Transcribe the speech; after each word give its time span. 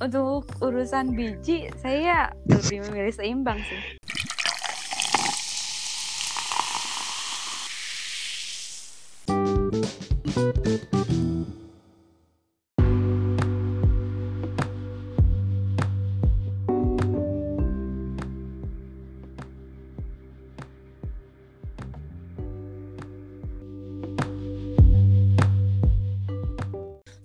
untuk 0.00 0.48
urusan 0.64 1.12
biji 1.12 1.68
saya 1.76 2.32
lebih 2.48 2.80
memilih 2.88 3.12
seimbang 3.12 3.60
sih. 3.60 4.00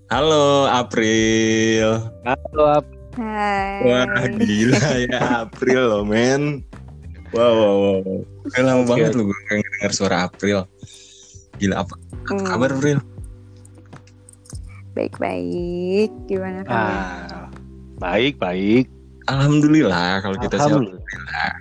Halo 0.05 0.71
April. 0.71 2.14
Halo, 2.25 2.81
Ap. 2.81 2.85
Hai. 3.15 3.85
Wah 3.85 4.09
gila 4.41 4.81
ya 4.97 5.19
April 5.45 5.81
loh 5.87 6.01
men. 6.03 6.65
Wow 7.29 7.53
wow 7.53 7.75
wow. 8.01 8.17
Udah 8.43 8.61
lama 8.65 8.81
Oke. 8.81 8.89
banget 8.91 9.11
lu 9.13 9.29
gue 9.29 9.39
denger 9.45 9.91
suara 9.93 10.25
April. 10.25 10.65
Gila 11.61 11.85
apa, 11.85 11.93
apa 11.93 12.31
Hmm. 12.33 12.41
kabar 12.41 12.69
April? 12.73 12.97
Baik-baik. 14.97 16.09
Gimana 16.25 16.65
kalian? 16.65 16.97
Ah, 16.97 17.45
baik, 18.01 18.41
baik. 18.41 18.89
Alhamdulillah 19.25 20.25
kalau 20.25 20.37
kita 20.41 20.55
sih 20.57 20.65
Alhamdulillah. 20.65 21.51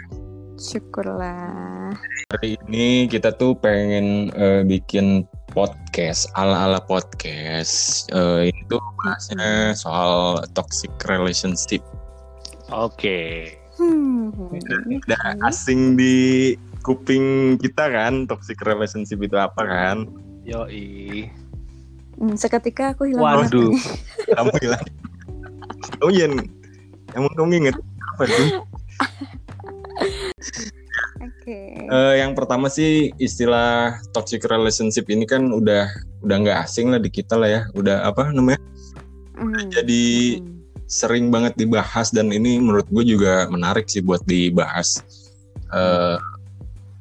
Syukurlah. 0.57 1.93
hari 2.33 2.57
ini 2.67 3.05
kita 3.07 3.31
tuh 3.31 3.53
pengen 3.55 4.33
eh, 4.33 4.65
bikin 4.65 5.29
podcast 5.57 6.29
ala-ala 6.35 6.83
podcast. 6.83 8.11
Eh, 8.11 8.51
ini 8.51 8.61
tuh 8.67 8.83
bahasnya 9.01 9.73
soal 9.79 10.43
toxic 10.53 10.91
relationship. 11.07 11.81
Oke. 12.75 13.55
Hmm. 13.79 14.35
Udah 14.35 15.39
asing 15.47 15.95
di 15.95 16.59
kuping 16.85 17.57
kita 17.63 17.89
kan 17.89 18.29
toxic 18.29 18.59
relationship 18.67 19.23
itu 19.23 19.39
apa 19.39 19.63
kan? 19.63 20.11
Yoi. 20.45 21.31
Hmm, 22.15 22.39
seketika 22.39 22.95
aku 22.95 23.11
hilang 23.11 23.47
Waduh. 23.47 23.75
kamu 24.39 24.55
hilang 24.63 24.87
oh 26.03 26.11
iya 26.11 26.27
emang 27.15 27.33
kamu 27.35 27.55
inget 27.65 27.77
apa 28.15 28.23
tuh 28.31 28.49
Oke. 31.23 31.59
Eh, 31.79 32.15
yang 32.19 32.35
pertama 32.35 32.67
sih 32.67 33.15
istilah 33.23 33.99
toxic 34.11 34.43
relationship 34.45 35.07
ini 35.07 35.23
kan 35.25 35.47
udah 35.47 35.87
udah 36.27 36.37
nggak 36.43 36.59
asing 36.67 36.91
lah 36.91 36.99
di 36.99 37.13
kita 37.13 37.39
lah 37.39 37.49
ya 37.51 37.63
udah 37.77 38.09
apa 38.09 38.33
namanya 38.35 38.59
Hmm. 39.35 39.67
jadi 39.67 40.39
Hmm. 40.39 40.63
sering 40.87 41.27
banget 41.35 41.59
dibahas 41.59 42.15
dan 42.15 42.31
ini 42.31 42.63
menurut 42.63 42.87
gue 42.87 43.03
juga 43.03 43.51
menarik 43.51 43.91
sih 43.91 43.99
buat 43.99 44.23
dibahas 44.25 45.03
Eh, 45.75 46.17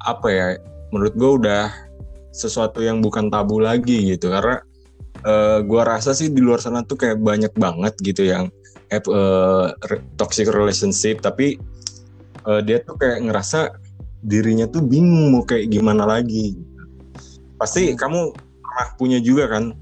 apa 0.02 0.28
ya 0.34 0.58
menurut 0.90 1.14
gue 1.14 1.32
udah 1.46 1.70
sesuatu 2.34 2.82
yang 2.82 3.06
bukan 3.06 3.30
tabu 3.30 3.62
lagi 3.62 4.18
gitu 4.18 4.34
karena 4.34 4.66
eh, 5.22 5.60
gua 5.62 5.86
rasa 5.86 6.18
sih 6.18 6.34
di 6.34 6.42
luar 6.42 6.58
sana 6.58 6.82
tuh 6.82 6.98
kayak 6.98 7.22
banyak 7.22 7.54
banget 7.54 7.94
gitu 8.02 8.26
yang 8.26 8.50
have 8.90 9.06
re- 9.86 10.02
toxic 10.18 10.50
relationship 10.50 11.22
tapi 11.22 11.62
eh, 12.44 12.62
dia 12.66 12.82
tuh 12.82 12.98
kayak 12.98 13.22
ngerasa 13.30 13.78
dirinya 14.24 14.66
tuh 14.66 14.80
bingung 14.82 15.36
mau 15.36 15.44
kayak 15.44 15.68
gimana 15.70 16.08
lagi 16.08 16.56
pasti 17.60 17.92
kamu 17.94 18.32
pernah 18.34 18.88
punya 18.96 19.20
juga 19.20 19.52
kan 19.52 19.76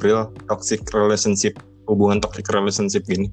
real 0.00 0.32
toxic 0.48 0.82
relationship 0.90 1.56
hubungan 1.84 2.18
toxic 2.18 2.48
relationship 2.48 3.04
gini 3.04 3.28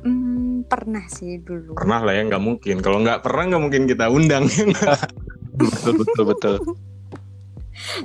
Hmm, 0.00 0.64
pernah 0.64 1.04
sih 1.12 1.36
dulu. 1.44 1.76
pernah 1.76 2.00
lah 2.00 2.16
ya 2.16 2.24
nggak 2.24 2.40
mungkin 2.40 2.80
kalau 2.80 3.04
nggak 3.04 3.20
pernah 3.20 3.52
nggak 3.52 3.62
mungkin 3.68 3.82
kita 3.84 4.08
undang 4.08 4.48
betul, 5.60 5.92
betul, 6.00 6.24
betul. 6.32 6.54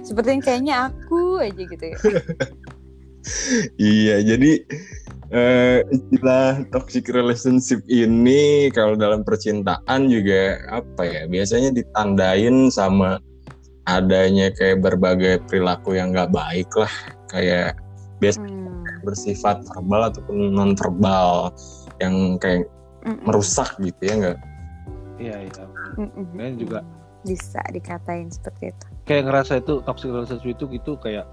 Seperti 0.04 0.28
yang 0.36 0.44
kayaknya 0.44 0.76
aku 0.88 1.40
aja 1.40 1.56
gitu 1.64 1.84
ya. 1.84 1.98
Iya, 3.76 4.16
jadi 4.24 4.52
eh, 5.35 5.84
istilah 5.91 6.63
toxic 6.72 7.12
relationship 7.12 7.84
ini 7.91 8.72
kalau 8.72 8.96
dalam 8.96 9.22
percintaan 9.28 10.07
juga 10.07 10.63
apa 10.72 11.03
ya? 11.03 11.28
Biasanya 11.28 11.75
ditandain 11.75 12.72
sama 12.72 13.19
adanya 13.85 14.50
kayak 14.56 14.81
berbagai 14.81 15.44
perilaku 15.46 16.00
yang 16.00 16.16
nggak 16.16 16.31
baik 16.31 16.72
lah, 16.73 16.94
kayak 17.29 17.75
Hmm. 18.25 18.81
bersifat 19.06 19.62
verbal 19.69 20.09
ataupun 20.09 20.50
non 20.50 20.73
verbal 20.73 21.53
yang 22.02 22.41
kayak 22.41 22.66
Mm-mm. 23.06 23.22
merusak 23.22 23.69
gitu 23.78 24.02
ya 24.02 24.13
nggak? 24.17 24.40
Iya, 25.22 25.35
iya. 25.46 25.63
Mm-mm. 25.94 26.34
Kayaknya 26.34 26.56
juga 26.57 26.79
bisa 27.22 27.62
dikatain 27.69 28.34
seperti 28.34 28.73
itu. 28.73 28.85
kayak 29.06 29.29
ngerasa 29.29 29.62
itu 29.62 29.85
toxic 29.85 30.09
relationship 30.09 30.57
itu 30.57 30.66
gitu 30.73 30.97
kayak 30.97 31.29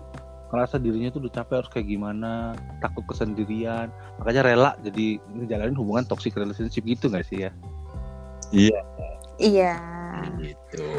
ngerasa 0.52 0.76
dirinya 0.76 1.08
tuh 1.08 1.24
udah 1.24 1.32
capek 1.32 1.64
harus 1.64 1.70
kayak 1.72 1.88
gimana, 1.88 2.52
takut 2.84 3.02
kesendirian, 3.08 3.88
makanya 4.20 4.42
rela 4.44 4.70
jadi 4.84 5.16
ngejalanin 5.32 5.72
hubungan 5.74 6.04
toxic 6.04 6.36
relationship 6.36 6.84
gitu 6.84 7.08
nggak 7.08 7.24
sih 7.24 7.48
ya? 7.48 7.50
Iya. 9.40 9.72
Gitu. 10.36 10.92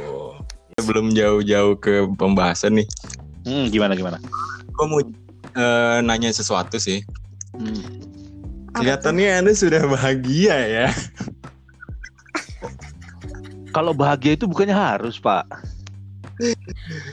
Belum 0.89 1.13
jauh-jauh 1.13 1.77
ke 1.77 2.09
pembahasan 2.17 2.81
nih, 2.81 2.87
Hmm, 3.45 3.69
gimana 3.69 3.93
gimana? 3.93 4.17
gue 4.73 4.85
mau 4.89 4.99
eh, 5.53 5.97
nanya 6.01 6.33
sesuatu 6.33 6.81
sih. 6.81 7.05
Hmm. 7.53 8.01
Kelihatannya 8.73 9.45
Anda 9.45 9.53
sudah 9.53 9.85
bahagia 9.85 10.57
ya. 10.65 10.87
Kalau 13.69 13.93
bahagia 13.93 14.33
itu 14.33 14.49
bukannya 14.49 14.73
harus, 14.73 15.21
Pak. 15.21 15.45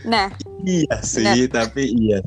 Nah, 0.04 0.32
Iya 0.64 0.96
sih, 1.04 1.48
tapi 1.48 1.88
iya. 1.88 2.20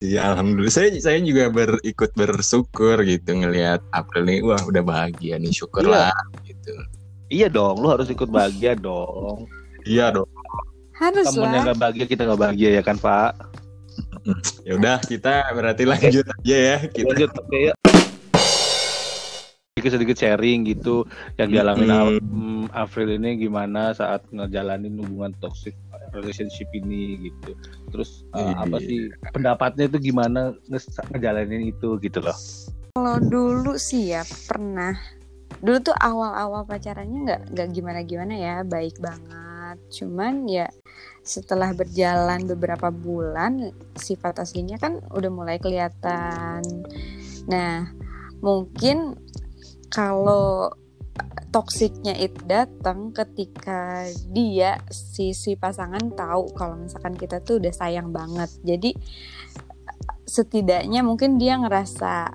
Iya, 0.00 0.20
alhamdulillah. 0.32 0.72
Saya 0.72 0.92
saya 1.00 1.20
juga 1.24 1.48
berikut 1.48 2.12
bersyukur 2.16 3.00
gitu 3.04 3.30
ngelihat 3.32 3.80
April 3.92 4.28
nih, 4.28 4.40
wah 4.44 4.60
udah 4.64 4.82
bahagia 4.84 5.40
nih, 5.40 5.52
syukurlah 5.52 6.12
gitu. 6.44 6.72
Iya 7.32 7.48
dong, 7.52 7.84
lu 7.84 7.88
harus 7.92 8.08
ikut 8.08 8.28
bahagia 8.28 8.76
dong. 8.76 9.48
Iya 9.84 10.12
dong. 10.12 10.28
harus 10.96 11.28
Kamu 11.28 11.44
yang 11.44 11.68
nggak 11.68 11.80
bahagia, 11.80 12.04
kita 12.08 12.24
nggak 12.24 12.40
bahagia 12.40 12.70
ya 12.80 12.82
kan, 12.84 12.96
Pak? 12.96 13.32
Ya 14.66 14.74
udah, 14.74 14.98
kita 14.98 15.46
berarti 15.54 15.86
lanjut 15.86 16.26
aja 16.26 16.56
ya. 16.58 16.76
Kita 16.90 17.14
Lanjut, 17.14 17.30
oke 17.38 17.58
ya. 17.70 17.72
Sedikit 19.86 20.02
sedikit 20.02 20.18
sharing 20.18 20.66
gitu 20.66 21.06
yang 21.38 21.54
dialamin 21.54 21.86
Hmm. 21.86 21.94
Al- 22.02 22.18
hmm, 22.18 22.64
April 22.74 23.08
ini 23.22 23.38
gimana 23.38 23.94
saat 23.94 24.26
ngejalanin 24.34 24.98
hubungan 24.98 25.30
toxic 25.38 25.78
relationship 26.10 26.66
ini 26.74 27.30
gitu. 27.30 27.54
Terus 27.94 28.26
uh, 28.34 28.58
apa 28.58 28.82
sih 28.82 29.14
pendapatnya 29.30 29.86
itu 29.86 30.10
gimana 30.10 30.58
nge- 30.66 30.90
ngejalanin 31.14 31.70
itu 31.70 32.02
gitu 32.02 32.18
loh. 32.18 32.34
Kalau 32.98 33.22
dulu 33.22 33.78
sih 33.78 34.10
ya 34.10 34.26
pernah. 34.50 34.98
Dulu 35.62 35.78
tuh 35.80 35.96
awal-awal 36.02 36.66
pacarannya 36.66 37.18
nggak 37.22 37.40
nggak 37.54 37.68
gimana-gimana 37.70 38.34
ya, 38.34 38.54
baik 38.66 38.98
banget. 38.98 39.78
Cuman 39.94 40.50
ya 40.50 40.66
setelah 41.22 41.70
berjalan 41.74 42.42
beberapa 42.46 42.90
bulan 42.90 43.70
sifat 43.94 44.42
aslinya 44.42 44.82
kan 44.82 44.98
udah 45.14 45.30
mulai 45.30 45.62
kelihatan. 45.62 46.62
Nah, 47.46 47.86
mungkin 48.42 49.16
kalau 49.88 50.72
toksiknya 51.50 52.12
itu 52.20 52.36
datang 52.44 53.16
ketika 53.16 54.04
dia 54.28 54.76
si 54.92 55.32
si 55.32 55.56
pasangan 55.56 56.12
tahu 56.12 56.52
kalau 56.52 56.76
misalkan 56.76 57.16
kita 57.16 57.40
tuh 57.40 57.56
udah 57.56 57.72
sayang 57.72 58.12
banget. 58.12 58.50
Jadi 58.60 58.92
setidaknya 60.26 61.00
mungkin 61.00 61.40
dia 61.40 61.56
ngerasa 61.56 62.34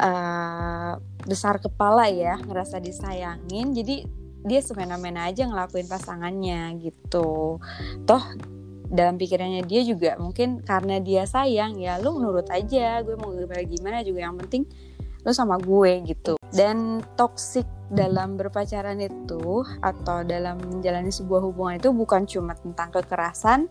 eh, 0.00 0.92
besar 1.28 1.60
kepala 1.60 2.08
ya, 2.08 2.40
ngerasa 2.40 2.80
disayangin. 2.80 3.76
Jadi 3.76 4.08
dia 4.40 4.60
semena-mena 4.64 5.28
aja 5.28 5.44
ngelakuin 5.44 5.84
pasangannya 5.84 6.80
gitu. 6.80 7.60
Toh 8.08 8.24
dalam 8.90 9.14
pikirannya 9.20 9.62
dia 9.70 9.86
juga 9.86 10.18
mungkin 10.18 10.66
karena 10.66 10.98
dia 10.98 11.22
sayang 11.22 11.78
ya 11.78 12.02
lu 12.02 12.18
nurut 12.18 12.50
aja 12.50 12.98
gue 13.06 13.14
mau 13.14 13.30
gimana 13.30 13.62
gimana 13.62 13.98
juga 14.02 14.26
yang 14.26 14.34
penting 14.34 14.66
lu 15.22 15.30
sama 15.30 15.62
gue 15.62 16.10
gitu 16.10 16.39
dan 16.50 17.02
toxic 17.14 17.66
dalam 17.90 18.38
berpacaran 18.38 19.02
itu 19.02 19.66
atau 19.82 20.22
dalam 20.22 20.58
menjalani 20.62 21.10
sebuah 21.10 21.42
hubungan 21.42 21.78
itu 21.82 21.90
bukan 21.90 22.22
cuma 22.26 22.54
tentang 22.54 22.94
kekerasan 22.94 23.66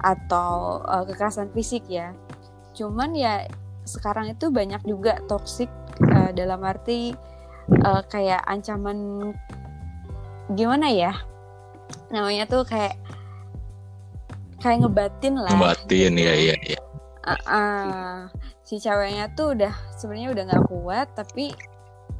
atau 0.00 0.80
eh, 0.84 1.04
kekerasan 1.08 1.52
fisik 1.52 1.84
ya 1.88 2.16
cuman 2.72 3.12
ya 3.12 3.44
sekarang 3.84 4.32
itu 4.32 4.48
banyak 4.48 4.80
juga 4.88 5.20
toxic 5.28 5.68
eh, 6.00 6.30
dalam 6.32 6.64
arti 6.64 7.12
eh, 7.68 8.02
kayak 8.08 8.40
ancaman 8.48 9.32
gimana 10.56 10.88
ya 10.88 11.12
namanya 12.10 12.48
tuh 12.48 12.64
kayak 12.64 12.96
kayak 14.60 14.84
ngebatin 14.84 15.34
lah 15.36 15.52
Ngebatin 15.52 16.12
gitu. 16.16 16.26
ya 16.26 16.34
iya 16.36 16.56
iya. 16.64 16.80
Ah, 17.20 17.40
ah. 17.46 18.16
si 18.64 18.80
ceweknya 18.80 19.30
tuh 19.36 19.52
udah 19.52 19.74
sebenarnya 19.98 20.30
udah 20.32 20.42
nggak 20.48 20.64
kuat 20.70 21.08
tapi 21.12 21.52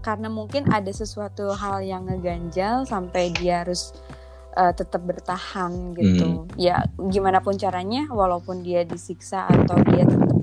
karena 0.01 0.29
mungkin 0.29 0.65
ada 0.69 0.89
sesuatu 0.91 1.53
hal 1.53 1.85
yang 1.85 2.09
ngeganjal 2.09 2.85
sampai 2.85 3.33
dia 3.37 3.63
harus 3.63 3.93
eh, 4.57 4.73
tetap 4.73 5.05
bertahan 5.05 5.93
gitu 5.95 6.49
ya 6.57 6.85
gimana 7.09 7.39
pun 7.39 7.55
caranya 7.55 8.09
walaupun 8.09 8.65
dia 8.65 8.83
disiksa 8.83 9.45
atau 9.45 9.77
dia 9.87 10.05
tetap 10.05 10.37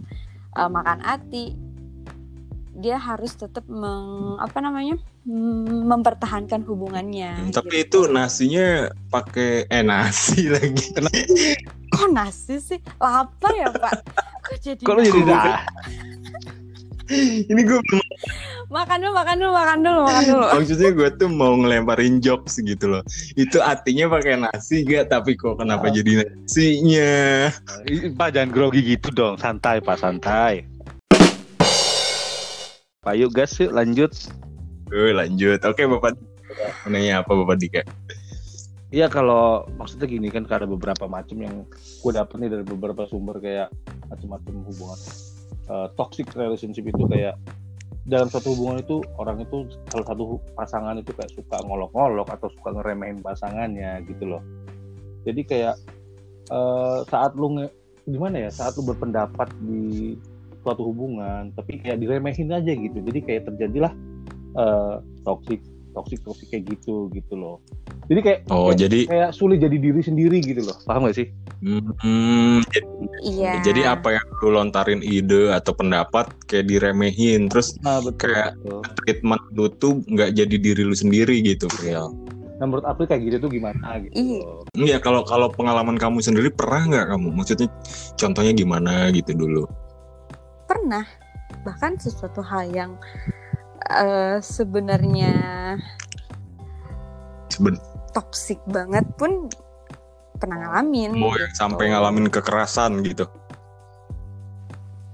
eh, 0.57 0.69
makan 0.69 0.99
hati 1.01 1.45
dia 2.77 3.01
harus 3.01 3.33
tetap 3.33 3.65
meng, 3.65 4.37
apa 4.37 4.61
namanya 4.61 5.01
mm, 5.25 5.81
mempertahankan 5.89 6.61
hubungannya 6.61 7.33
Hmm, 7.41 7.49
Tapi 7.49 7.89
itu 7.89 8.05
gitu. 8.05 8.13
nasinya 8.13 8.85
pakai 9.09 9.65
eh 9.65 9.81
nasi 9.81 10.45
lagi. 10.53 10.93
kok 11.89 12.09
nasi 12.13 12.61
sih 12.61 12.77
lapar 13.01 13.49
ya 13.57 13.73
pak 13.73 14.05
kok 14.45 14.57
jadi 14.61 14.83
Kok 14.85 14.97
jadi? 15.01 15.41
Ini 17.51 17.61
gue 17.63 17.79
belum 17.79 18.05
makan 18.67 18.97
dulu 18.99 19.13
makan 19.15 19.35
dulu 19.39 19.51
makan 19.55 19.77
dulu 19.79 19.99
makan 20.03 20.23
dulu 20.27 20.45
maksudnya 20.59 20.89
gue 20.91 21.09
tuh 21.15 21.29
mau 21.31 21.53
ngelemparin 21.55 22.19
jokes 22.19 22.59
gitu 22.59 22.85
loh. 22.91 23.03
Itu 23.39 23.63
artinya 23.63 24.11
pakai 24.11 24.35
nasi 24.35 24.83
gak? 24.83 25.07
Tapi 25.07 25.39
kok 25.39 25.59
kenapa 25.59 25.87
Ah. 25.87 25.93
jadi 25.95 26.11
nasinya? 26.27 27.13
Pak 28.11 28.29
jangan 28.35 28.49
grogi 28.51 28.81
gitu 28.83 29.07
dong, 29.15 29.39
santai 29.39 29.79
Pak, 29.79 29.97
santai. 30.03 30.67
Pak 32.99 33.13
yuk 33.15 33.31
gas 33.31 33.55
yuk 33.55 33.71
lanjut. 33.71 34.11
Oke 34.91 35.11
lanjut. 35.15 35.59
Oke 35.63 35.87
Bapak. 35.87 36.19
Nanya 36.91 37.23
apa 37.23 37.31
Bapak 37.31 37.55
Dika? 37.55 37.81
Iya 38.87 39.11
kalau 39.11 39.67
maksudnya 39.75 40.07
gini 40.07 40.31
kan 40.31 40.47
ada 40.47 40.63
beberapa 40.63 41.11
macam 41.11 41.35
yang 41.39 41.67
gue 41.75 42.11
dapet 42.11 42.39
nih 42.39 42.49
dari 42.51 42.63
beberapa 42.63 43.03
sumber 43.07 43.35
kayak 43.43 43.67
macam-macam 44.07 44.63
hubungan 44.63 44.99
Eh, 45.67 45.87
toxic 45.99 46.31
relationship 46.31 46.87
itu 46.87 47.03
kayak 47.11 47.35
dalam 48.07 48.31
satu 48.31 48.55
hubungan 48.55 48.79
itu 48.79 49.03
orang 49.19 49.43
itu 49.43 49.67
salah 49.91 50.07
satu 50.07 50.39
pasangan 50.55 50.95
itu 50.95 51.11
kayak 51.11 51.27
suka 51.35 51.59
ngolok-ngolok 51.67 52.31
atau 52.31 52.47
suka 52.55 52.71
ngeremehin 52.71 53.19
pasangannya 53.19 53.99
gitu 54.07 54.23
loh. 54.31 54.41
Jadi 55.27 55.43
kayak 55.43 55.75
eh, 56.47 56.99
saat 57.11 57.35
lu 57.35 57.67
gimana 58.07 58.47
ya 58.47 58.49
saat 58.49 58.79
lu 58.79 58.87
berpendapat 58.87 59.51
di 59.59 60.15
suatu 60.63 60.87
hubungan 60.87 61.51
tapi 61.51 61.83
kayak 61.83 61.99
diremehin 61.99 62.47
aja 62.47 62.71
gitu. 62.71 63.03
Jadi 63.03 63.19
kayak 63.27 63.51
terjadilah 63.51 63.91
eh, 64.55 64.95
toxic 65.27 65.59
toxic 65.91 66.23
toxic 66.23 66.47
kayak 66.47 66.63
gitu 66.79 67.11
gitu 67.11 67.33
loh. 67.35 67.59
Jadi 68.07 68.19
kayak 68.23 68.39
Oh 68.47 68.71
kayak, 68.71 68.79
jadi 68.87 68.99
kayak 69.07 69.29
sulit 69.35 69.59
jadi 69.59 69.77
diri 69.77 69.99
sendiri 69.99 70.39
gitu 70.39 70.63
loh. 70.63 70.77
Paham 70.87 71.07
gak 71.11 71.17
sih? 71.19 71.27
hmm, 71.57 72.61
jadi, 72.69 72.87
iya 73.25 73.51
jadi 73.65 73.81
apa 73.97 74.13
yang 74.13 74.25
lu 74.45 74.53
lontarin 74.53 75.01
ide 75.01 75.49
atau 75.49 75.73
pendapat 75.73 76.29
kayak 76.45 76.69
diremehin 76.69 77.49
terus 77.49 77.73
Nah, 77.81 77.97
betul. 77.97 78.29
Kayak- 78.29 78.53
betul. 78.61 78.81
treatment 79.01 79.41
lu 79.57 79.65
tuh 79.81 79.93
nggak 80.05 80.37
jadi 80.37 80.55
diri 80.55 80.83
lu 80.85 80.93
sendiri 80.93 81.41
gitu 81.41 81.65
real. 81.81 82.13
Nah, 82.57 82.65
menurut 82.65 82.85
April 82.85 83.09
kayak 83.09 83.21
gitu 83.25 83.37
tuh 83.43 83.49
gimana 83.53 84.01
gitu. 84.01 84.13
Iya. 84.73 84.97
kalau 85.01 85.25
kalau 85.25 85.49
pengalaman 85.49 85.97
kamu 85.97 86.21
sendiri 86.21 86.49
pernah 86.53 86.85
nggak 86.85 87.05
kamu? 87.13 87.29
Maksudnya 87.33 87.67
contohnya 88.15 88.53
gimana 88.53 89.09
gitu 89.11 89.33
dulu? 89.33 89.65
pernah 90.67 91.07
bahkan 91.63 91.95
sesuatu 91.95 92.43
hal 92.43 92.67
yang 92.69 92.91
eh, 93.87 94.37
sebenarnya 94.43 95.31
Seben 97.47 97.79
toksik 98.17 98.57
banget 98.65 99.05
pun 99.13 99.45
pernah 100.41 100.57
ngalamin 100.65 101.13
mau 101.13 101.37
yang 101.37 101.53
sampai 101.53 101.93
ngalamin 101.93 102.33
kekerasan 102.33 103.05
gitu. 103.05 103.29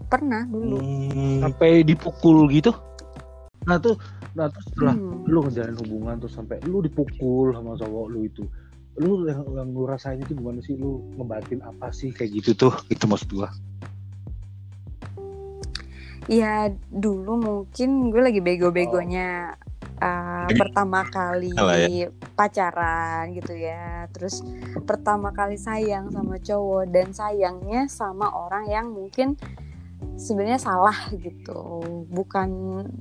pernah 0.08 0.46
dulu 0.46 0.78
Hmm. 0.78 1.42
Sampai 1.42 1.82
dipukul 1.82 2.46
gitu. 2.54 2.70
Nah, 3.66 3.82
tuh 3.82 3.98
nah 4.38 4.46
terus 4.46 4.70
setelah 4.70 4.94
Hmm. 4.94 5.26
lu 5.26 5.42
ngejalin 5.42 5.78
hubungan 5.82 6.16
terus 6.22 6.38
sampai 6.38 6.62
lu 6.70 6.86
dipukul 6.86 7.50
sama 7.50 7.74
cowok 7.74 8.06
lu 8.14 8.20
itu. 8.30 8.46
Lu 9.02 9.26
yang, 9.26 9.42
yang 9.58 9.74
lu 9.74 9.90
rasain 9.90 10.22
itu 10.22 10.38
gimana 10.38 10.62
sih? 10.62 10.78
Lu 10.78 11.02
ngebatin 11.18 11.66
apa 11.66 11.90
sih 11.90 12.14
kayak 12.14 12.30
gitu 12.30 12.54
tuh? 12.54 12.74
Itu 12.94 13.10
maksud 13.10 13.30
gua. 13.34 13.50
ya 16.32 16.72
dulu 16.88 17.36
mungkin 17.36 18.08
gue 18.08 18.22
lagi 18.24 18.40
bego-begonya 18.40 19.60
uh, 20.04 20.48
pertama 20.52 21.08
kali 21.08 21.56
Alah 21.56 21.88
pacaran 22.36 23.32
gitu 23.32 23.56
ya. 23.56 24.12
Terus 24.12 24.44
pertama 24.84 25.32
kali 25.32 25.56
sayang 25.56 26.12
sama 26.12 26.36
cowok 26.44 26.84
dan 26.92 27.16
sayangnya 27.16 27.88
sama 27.88 28.28
orang 28.28 28.68
yang 28.68 28.92
mungkin 28.92 29.40
sebenarnya 30.20 30.60
salah 30.60 31.08
gitu. 31.16 31.82
Bukan 32.12 32.50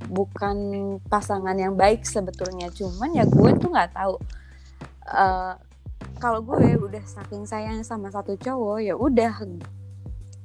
bukan 0.07 0.57
pasangan 1.11 1.59
yang 1.59 1.75
baik 1.75 2.07
sebetulnya. 2.07 2.71
Cuman 2.71 3.19
ya 3.19 3.27
gue 3.27 3.51
tuh 3.59 3.69
nggak 3.69 3.93
tahu 3.99 4.15
uh, 5.11 5.55
kalau 6.23 6.39
gue 6.39 6.79
udah 6.79 7.03
saking 7.03 7.43
sayang 7.43 7.83
sama 7.83 8.07
satu 8.15 8.39
cowok 8.39 8.79
ya 8.79 8.95
udah 8.95 9.43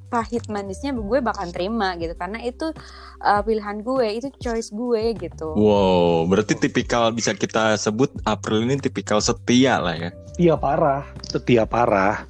pahit 0.08 0.48
manisnya 0.48 0.96
gue 0.96 1.20
bakal 1.20 1.52
terima 1.52 1.96
gitu 1.96 2.16
karena 2.16 2.40
itu 2.40 2.72
uh, 3.20 3.42
pilihan 3.42 3.84
gue 3.84 4.08
itu 4.16 4.28
choice 4.40 4.72
gue 4.72 5.12
gitu 5.14 5.52
Wow, 5.52 6.24
berarti 6.26 6.56
tipikal 6.56 7.12
bisa 7.12 7.32
kita 7.32 7.76
sebut 7.76 8.08
April 8.24 8.64
ini 8.64 8.80
tipikal 8.80 9.20
setia 9.20 9.78
lah 9.78 9.94
ya. 9.94 10.10
Setia 10.32 10.56
parah, 10.56 11.04
setia 11.24 11.64
parah. 11.66 12.24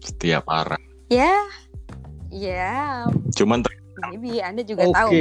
Setia 0.00 0.40
parah. 0.40 0.80
ya 1.10 1.34
ya 2.30 3.04
Cuman 3.34 3.60
ter- 3.60 3.76
maybe 4.06 4.38
anda 4.40 4.62
juga 4.62 4.86
Oke, 4.86 4.96
tahu 4.96 5.12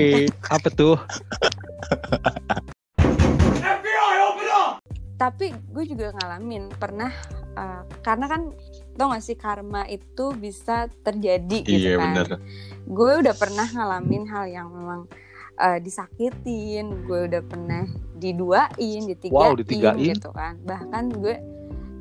apa 0.47 0.67
tuh? 0.71 0.95
tapi 5.19 5.51
gue 5.51 5.83
juga 5.83 6.15
ngalamin 6.15 6.71
pernah 6.79 7.11
uh, 7.59 7.83
karena 7.99 8.25
kan 8.31 8.41
tau 8.99 9.15
gak 9.15 9.23
sih 9.23 9.39
karma 9.39 9.87
itu 9.87 10.35
bisa 10.35 10.91
terjadi 11.01 11.63
gitu 11.63 11.87
iya 11.87 11.95
kan? 11.95 12.03
bener. 12.11 12.27
gue 12.83 13.11
udah 13.23 13.35
pernah 13.39 13.67
ngalamin 13.71 14.27
hal 14.27 14.45
yang 14.51 14.67
memang 14.67 15.07
uh, 15.59 15.77
disakitin 15.79 17.07
gue 17.07 17.19
udah 17.31 17.43
pernah 17.43 17.83
diduain 18.19 19.01
ditigain, 19.07 19.35
Wow, 19.35 19.55
ditigain? 19.55 20.15
gitu 20.15 20.31
kan. 20.35 20.59
Bahkan 20.63 21.03
gue 21.19 21.35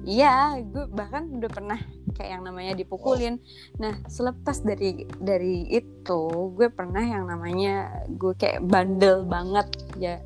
iya 0.09 0.57
gue 0.59 0.89
bahkan 0.89 1.29
udah 1.31 1.51
pernah 1.53 1.79
kayak 2.19 2.39
yang 2.39 2.43
namanya 2.43 2.75
dipukulin. 2.75 3.39
Nah 3.79 3.99
selepas 4.11 4.63
dari 4.63 5.07
dari 5.23 5.69
itu 5.71 6.23
gue 6.59 6.69
pernah 6.75 7.03
yang 7.03 7.31
namanya 7.31 8.03
gue 8.11 8.35
kayak 8.35 8.67
bandel 8.67 9.23
banget. 9.27 9.67
Ya 9.99 10.19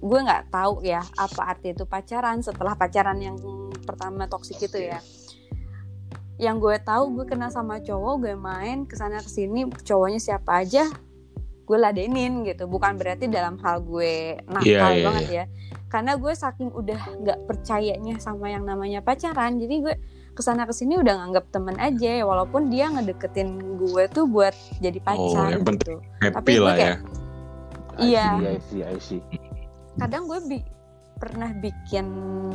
gue 0.00 0.18
nggak 0.24 0.48
tahu 0.48 0.80
ya 0.80 1.04
apa 1.20 1.52
arti 1.56 1.76
itu 1.76 1.84
pacaran 1.84 2.40
setelah 2.40 2.72
pacaran 2.72 3.20
yang 3.20 3.36
pertama 3.84 4.24
toksik 4.24 4.56
itu 4.64 4.88
ya 4.88 4.96
yang 6.40 6.56
gue 6.56 6.72
tahu 6.80 7.14
gue 7.14 7.24
kena 7.26 7.52
sama 7.52 7.78
cowok 7.78 8.14
gue 8.18 8.34
main 8.34 8.82
ke 8.82 8.96
sana 8.96 9.20
ke 9.20 9.28
sini 9.28 9.68
cowoknya 9.78 10.16
siapa 10.18 10.58
aja 10.58 10.88
gue 11.62 11.78
ladenin 11.78 12.42
gitu 12.42 12.64
bukan 12.64 12.96
berarti 12.96 13.28
dalam 13.28 13.60
hal 13.60 13.78
gue 13.80 14.40
nakal 14.42 14.64
Iya, 14.66 14.80
iya, 14.90 15.04
banget 15.04 15.26
ya 15.30 15.44
karena 15.86 16.16
gue 16.16 16.32
saking 16.32 16.70
udah 16.72 16.98
nggak 17.20 17.38
percayanya 17.44 18.16
sama 18.18 18.48
yang 18.48 18.64
namanya 18.64 18.98
pacaran 18.98 19.54
jadi 19.54 19.74
gue 19.80 19.94
ke 20.30 20.40
sana 20.40 20.64
ke 20.64 20.72
sini 20.72 20.96
udah 20.96 21.14
nganggap 21.20 21.50
temen 21.50 21.76
aja 21.76 22.22
walaupun 22.22 22.70
dia 22.70 22.88
ngedeketin 22.88 23.54
gue 23.76 24.04
tuh 24.08 24.24
buat 24.24 24.50
jadi 24.80 24.98
pacar 24.98 25.52
yang 25.52 25.62
penting 25.62 25.98
gitu 25.98 26.16
Happy 26.20 26.32
Tapi 26.32 26.52
lah 26.56 26.72
ya. 26.72 26.78
kayak- 26.80 27.00
Iya. 28.00 28.26
I 28.40 28.58
see, 28.64 28.80
I 28.80 28.96
see. 28.98 29.20
kadang 29.94 30.24
gue 30.24 30.40
bi- 30.48 30.64
pernah 31.20 31.52
bikin 31.52 32.06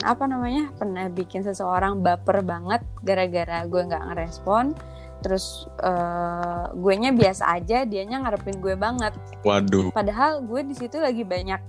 apa 0.02 0.26
namanya 0.26 0.74
pernah 0.74 1.06
bikin 1.06 1.46
seseorang 1.46 2.02
baper 2.02 2.42
banget 2.42 2.82
gara-gara 3.06 3.62
gue 3.70 3.82
nggak 3.86 4.04
ngerespon. 4.12 4.74
Terus 5.22 5.70
eh 5.86 6.66
gue 6.74 6.94
nya 6.98 7.14
biasa 7.14 7.62
aja 7.62 7.86
dianya 7.86 8.26
ngarepin 8.26 8.58
gue 8.60 8.74
banget. 8.74 9.14
Waduh. 9.46 9.94
padahal 9.94 10.42
gue 10.42 10.66
di 10.66 10.74
situ 10.74 10.98
lagi 10.98 11.22
banyak 11.22 11.62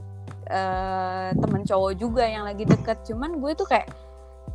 eh 0.49 1.31
temen 1.37 1.63
cowok 1.69 1.93
juga 2.01 2.25
yang 2.25 2.49
lagi 2.49 2.65
deket. 2.65 3.05
Cuman 3.05 3.39
gue 3.45 3.53
tuh 3.53 3.69
kayak 3.69 3.93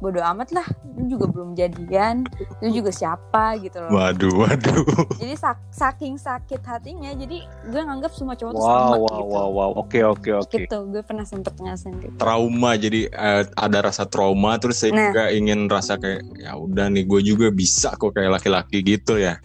bodo 0.01 0.17
amat 0.19 0.49
lah 0.49 0.65
lu 0.91 1.05
juga 1.07 1.29
belum 1.29 1.53
jadian 1.53 2.25
lu 2.57 2.73
juga 2.73 2.89
siapa 2.89 3.53
gitu 3.55 3.77
loh 3.79 3.93
Waduh, 3.93 4.33
waduh. 4.35 4.81
jadi 5.15 5.37
sak- 5.37 5.69
saking 5.69 6.17
sakit 6.17 6.57
hatinya 6.59 7.13
jadi 7.13 7.37
gue 7.63 7.81
nganggap 7.81 8.09
semua 8.09 8.33
cowok 8.33 8.51
tuh 8.51 8.59
sama 8.59 8.81
Wow, 8.91 8.97
wow, 8.97 9.13
gitu 9.13 9.29
wow, 9.29 9.47
wow. 9.47 9.69
Oke, 9.77 9.99
oke, 10.01 10.29
oke. 10.35 10.57
gitu 10.57 10.77
gue 10.89 11.01
pernah 11.01 11.21
sempet 11.21 11.53
ngerasain 11.55 11.93
gitu 11.95 12.17
Trauma 12.17 12.71
jadi 12.75 13.01
eh, 13.07 13.43
ada 13.47 13.79
rasa 13.79 14.03
trauma 14.03 14.57
terus 14.57 14.81
saya 14.81 14.91
Nah. 14.91 15.05
juga 15.07 15.29
ingin 15.29 15.65
rasa 15.65 15.95
kayak 15.95 16.25
ya 16.35 16.51
udah 16.55 16.89
nih 16.89 17.05
gue 17.05 17.21
juga 17.23 17.47
bisa 17.47 17.93
kok 17.93 18.11
kayak 18.11 18.41
laki-laki 18.41 18.81
gitu 18.81 19.15
ya. 19.15 19.37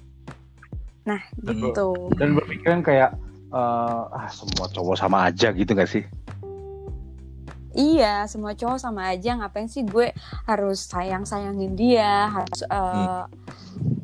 nah 1.03 1.21
gitu 1.39 2.11
Dan 2.17 2.35
berpikiran 2.35 2.81
kayak 2.81 3.13
eh, 3.49 4.03
ah 4.11 4.29
semua 4.29 4.67
cowok 4.67 4.97
sama 4.97 5.29
aja 5.29 5.53
gitu 5.53 5.71
gak 5.71 5.87
sih? 5.87 6.03
Iya, 7.76 8.25
semua 8.25 8.56
cowok 8.56 8.80
sama 8.80 9.12
aja. 9.12 9.37
Ngapain 9.37 9.68
sih 9.68 9.85
gue 9.85 10.16
harus 10.49 10.88
sayang-sayangin 10.88 11.76
dia, 11.76 12.33
harus 12.33 12.64
eh, 12.64 13.25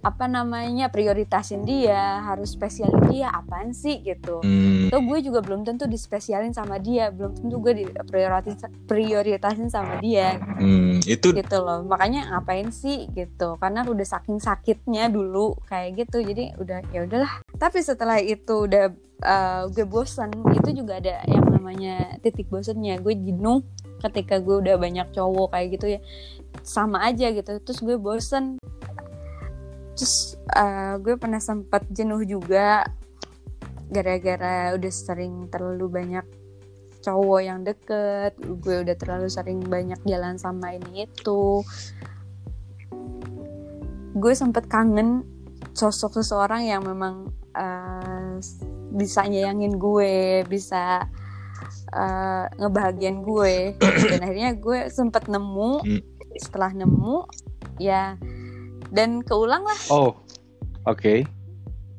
apa 0.03 0.27
namanya 0.27 0.91
prioritasin 0.91 1.63
dia 1.63 2.19
harus 2.27 2.59
spesialin 2.59 3.07
dia 3.07 3.31
apaan 3.31 3.71
sih 3.71 4.03
gitu. 4.03 4.43
Hmm, 4.43 4.91
Tuh 4.91 4.99
gue 4.99 5.19
juga 5.23 5.39
belum 5.41 5.63
tentu 5.63 5.87
dispesialin 5.87 6.51
sama 6.51 6.83
dia 6.83 7.15
belum 7.15 7.39
tentu 7.39 7.63
gue 7.63 7.73
di 7.73 7.85
prioritas 8.11 8.67
prioritasin 8.91 9.71
sama 9.71 10.03
dia. 10.03 10.43
Hmm, 10.59 10.99
itu 11.07 11.31
gitu 11.31 11.57
loh 11.63 11.87
makanya 11.87 12.35
ngapain 12.35 12.75
sih 12.75 13.07
gitu. 13.15 13.55
Karena 13.63 13.87
udah 13.87 14.07
saking 14.07 14.43
sakitnya 14.43 15.07
dulu 15.07 15.55
kayak 15.71 16.03
gitu. 16.05 16.19
Jadi 16.19 16.59
udah 16.59 16.83
ya 16.91 17.07
udahlah 17.07 17.33
tapi 17.63 17.79
setelah 17.79 18.19
itu 18.19 18.67
udah 18.67 18.91
uh, 19.23 19.71
gue 19.71 19.87
bosan 19.87 20.35
itu 20.51 20.83
juga 20.83 20.99
ada 20.99 21.23
yang 21.31 21.47
namanya 21.47 22.19
titik 22.19 22.51
bosannya 22.51 22.99
gue 22.99 23.15
jenuh 23.15 23.63
ketika 24.03 24.43
gue 24.43 24.67
udah 24.67 24.75
banyak 24.75 25.07
cowok 25.15 25.55
kayak 25.55 25.69
gitu 25.79 25.87
ya. 25.95 26.01
Sama 26.67 27.07
aja 27.07 27.31
gitu. 27.31 27.63
Terus 27.63 27.79
gue 27.79 27.97
bosen. 28.03 28.59
Terus 29.95 30.35
uh, 30.59 30.99
gue 30.99 31.15
pernah 31.15 31.39
sempat 31.39 31.87
jenuh 31.87 32.27
juga 32.27 32.83
gara-gara 33.95 34.75
udah 34.75 34.91
sering 34.91 35.47
terlalu 35.47 35.87
banyak 35.87 36.27
cowok 36.99 37.41
yang 37.47 37.63
deket. 37.63 38.35
Gue 38.43 38.83
udah 38.83 38.97
terlalu 38.99 39.31
sering 39.31 39.63
banyak 39.63 40.03
jalan 40.03 40.35
sama 40.35 40.75
ini 40.75 41.07
itu. 41.07 41.63
Gue 44.19 44.35
sempet 44.35 44.67
kangen 44.67 45.23
sosok 45.79 46.19
seseorang 46.19 46.67
yang 46.67 46.83
memang 46.83 47.31
uh, 47.55 48.37
bisa 48.93 49.25
nyayangin 49.25 49.77
gue 49.77 50.43
bisa 50.47 51.07
uh, 51.93 52.45
ngebahagiain 52.59 53.21
gue 53.21 53.77
dan 54.11 54.21
akhirnya 54.21 54.53
gue 54.55 54.79
sempet 54.89 55.27
nemu 55.27 55.73
Hmm. 55.83 56.01
setelah 56.37 56.73
nemu 56.73 57.29
ya 57.77 58.17
dan 58.89 59.21
keulang 59.21 59.65
lah 59.65 59.81
Oh, 59.89 60.17
oke. 60.85 61.25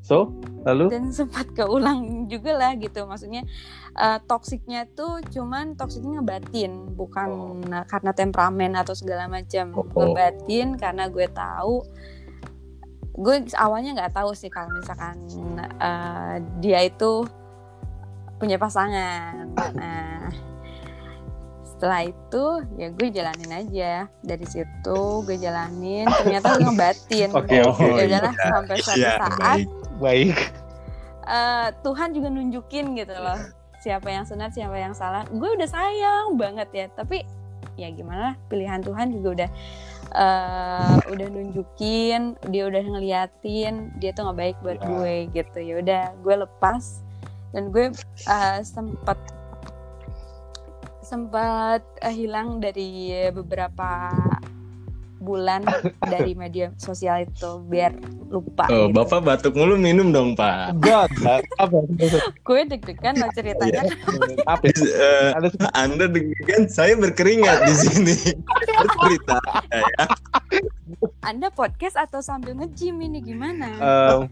So, 0.03 0.35
lalu? 0.67 0.91
dan 0.91 1.15
sempat 1.15 1.47
keulang 1.55 2.27
juga 2.27 2.59
lah 2.59 2.75
gitu 2.75 3.07
maksudnya 3.07 3.47
uh, 3.95 4.19
toksiknya 4.19 4.83
tuh 4.91 5.23
cuman 5.31 5.79
toksiknya 5.79 6.19
ngebatin 6.19 6.91
bukan 6.91 7.27
Oh. 7.31 7.55
karena 7.87 8.11
temperamen 8.11 8.75
atau 8.75 8.91
segala 8.91 9.31
macam 9.31 9.71
Oh. 9.71 9.87
ngebatin 9.87 10.75
karena 10.75 11.07
gue 11.07 11.23
tahu 11.31 11.87
gue 13.13 13.35
awalnya 13.55 13.93
nggak 13.93 14.13
tahu 14.13 14.33
sih 14.33 14.49
kalau 14.49 14.73
misalkan 14.73 15.15
uh, 15.77 16.35
dia 16.57 16.81
itu 16.81 17.25
punya 18.35 18.57
pasangan 18.57 19.53
nah 19.73 20.27
setelah 21.63 22.01
itu 22.03 22.43
ya 22.75 22.87
gue 22.89 23.07
jalanin 23.09 23.51
aja 23.51 23.93
dari 24.19 24.45
situ 24.45 24.99
gue 25.21 25.37
jalanin 25.37 26.07
ternyata 26.09 26.55
gue 26.55 26.65
ngebatin 26.65 27.29
Oke, 27.31 27.59
oke. 27.61 27.85
ya 27.99 28.03
udahlah 28.07 28.33
sampai 28.33 28.75
suatu 28.79 28.99
Iya, 28.99 29.11
saat 29.19 29.37
baik. 29.37 29.67
Baik. 29.99 30.35
eh, 31.23 31.67
Tuhan 31.79 32.09
juga 32.11 32.27
nunjukin 32.27 32.85
gitu 32.95 33.13
loh 33.13 33.39
siapa 33.77 34.07
yang 34.07 34.23
sunat 34.23 34.51
siapa 34.51 34.73
yang 34.73 34.95
salah 34.95 35.27
gue 35.27 35.49
udah 35.53 35.67
sayang 35.67 36.33
banget 36.33 36.69
ya 36.71 36.85
tapi 36.89 37.27
ya 37.75 37.91
gimana 37.91 38.39
pilihan 38.47 38.79
Tuhan 38.79 39.11
juga 39.11 39.29
udah 39.37 39.49
eh, 40.11 40.95
udah 41.07 41.27
nunjukin 41.31 42.35
dia 42.51 42.63
udah 42.67 42.83
ngeliatin 42.83 43.93
dia 43.97 44.11
tuh 44.11 44.27
nggak 44.27 44.39
baik 44.39 44.57
buat 44.59 44.79
Ya. 44.81 44.87
gue 44.89 45.15
gitu 45.31 45.57
ya 45.63 45.73
udah 45.79 46.03
gue 46.19 46.35
lepas 46.43 46.83
dan 47.55 47.71
gue 47.71 47.95
eh, 48.27 48.59
sempat 48.61 49.17
sempat 51.03 51.83
eh, 52.01 52.11
hilang 52.11 52.59
dari 52.59 53.11
beberapa 53.31 54.11
bulan 55.23 55.63
dari 56.03 56.35
media 56.43 56.69
sosial 56.75 57.23
itu 57.23 57.63
biar 57.71 57.95
lupa 58.27 58.67
oh, 58.67 58.91
gitu. 58.91 58.97
bapak 58.99 59.19
batuk 59.23 59.53
mulu 59.55 59.79
minum 59.79 60.11
dong 60.11 60.35
pak. 60.35 60.75
Enggak. 60.75 61.07
Apa? 61.57 61.79
gue 62.43 62.61
deg-degan 62.67 63.15
lo 63.17 63.27
ceritanya 63.31 63.87
Apa? 64.53 64.65
Ada 65.39 65.47
anda 65.73 66.05
deg-degan, 66.11 66.67
saya 66.67 66.99
berkeringat 66.99 67.63
di 67.63 67.73
sini. 67.77 68.15
Cerita 69.03 69.37
ya. 69.71 70.05
Anda 71.23 71.47
podcast 71.49 71.95
atau 71.95 72.19
sambil 72.19 72.57
nge-gym 72.59 72.99
ini 72.99 73.23
gimana? 73.23 73.69
em, 73.79 74.27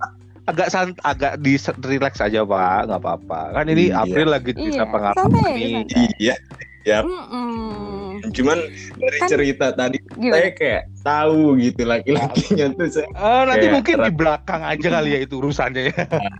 agak 0.49 0.67
sant 0.73 0.97
agak 1.05 1.37
di 1.39 1.55
relax 1.85 2.17
aja 2.17 2.41
pak 2.41 2.89
nggak 2.89 2.99
apa-apa 2.99 3.39
kan 3.53 3.65
ini 3.69 3.93
Iya. 3.93 4.03
April 4.03 4.27
lagi 4.33 4.51
cerita 4.57 4.83
Iya, 4.83 4.89
pengalaman 4.89 5.21
santai, 5.21 5.53
nih 5.53 5.69
santai. 5.71 6.05
Iya, 6.17 6.35
Mm-mm. 6.83 8.21
cuman 8.31 8.57
dari 8.95 9.17
Kan- 9.17 9.29
cerita 9.29 9.67
tadi 9.71 9.97
saya 9.99 10.17
Gimana? 10.17 10.49
kayak 10.53 10.81
tahu 11.01 11.57
gitu 11.57 11.81
laki-lakinya 11.83 12.65
tuh 12.73 12.87
saya 12.89 13.07
Eh, 13.07 13.41
nanti 13.45 13.57
Kayak 13.61 13.73
mungkin 13.75 13.95
di 13.99 14.11
belakang 14.13 14.61
aja 14.61 14.87
kali 14.91 15.09
ya 15.11 15.19
itu 15.19 15.33
urusannya 15.37 15.83
ya 15.89 15.95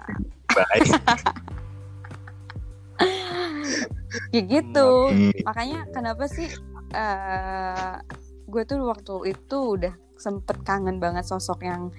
baik. 0.57 0.89
Ya 4.31 4.41
gitu. 4.43 4.88
Hmm, 5.07 5.31
Makanya 5.41 5.88
kenapa 5.89 6.27
sih 6.27 6.48
eh 6.91 7.93
gue 8.45 8.63
tuh 8.63 8.83
waktu 8.83 9.31
itu 9.31 9.57
udah 9.79 9.95
sempet 10.15 10.60
kangen 10.62 11.00
banget 11.00 11.24
sosok 11.24 11.63
yang 11.63 11.89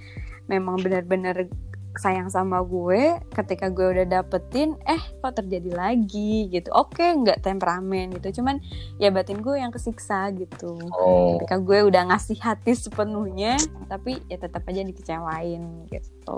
memang 0.46 0.76
benar-benar 0.78 1.49
sayang 1.94 2.26
sama 2.26 2.61
gue 2.61 3.20
ketika 3.30 3.68
gue 3.68 3.84
udah 3.92 4.06
dapetin 4.11 4.75
eh 4.82 4.96
kok 5.18 5.37
terjadi 5.37 5.70
lagi 5.70 6.49
gitu 6.49 6.68
oke 6.68 6.96
nggak 6.99 7.40
temperamen 7.40 8.08
gitu 8.12 8.40
cuman 8.40 8.64
ya 8.96 9.08
batin 9.08 9.38
gue 9.38 9.54
yang 9.54 9.68
kesiksa 9.68 10.32
gitu 10.32 10.80
Oh, 10.90 11.37
ketika 11.37 11.56
gue 11.58 11.84
udah 11.84 12.08
ngasih 12.08 12.38
hati 12.38 12.72
sepenuhnya 12.72 13.61
tapi 13.87 14.25
ya 14.26 14.37
tetap 14.37 14.64
aja 14.64 14.80
dikecewain 14.80 15.62
gitu 15.87 16.32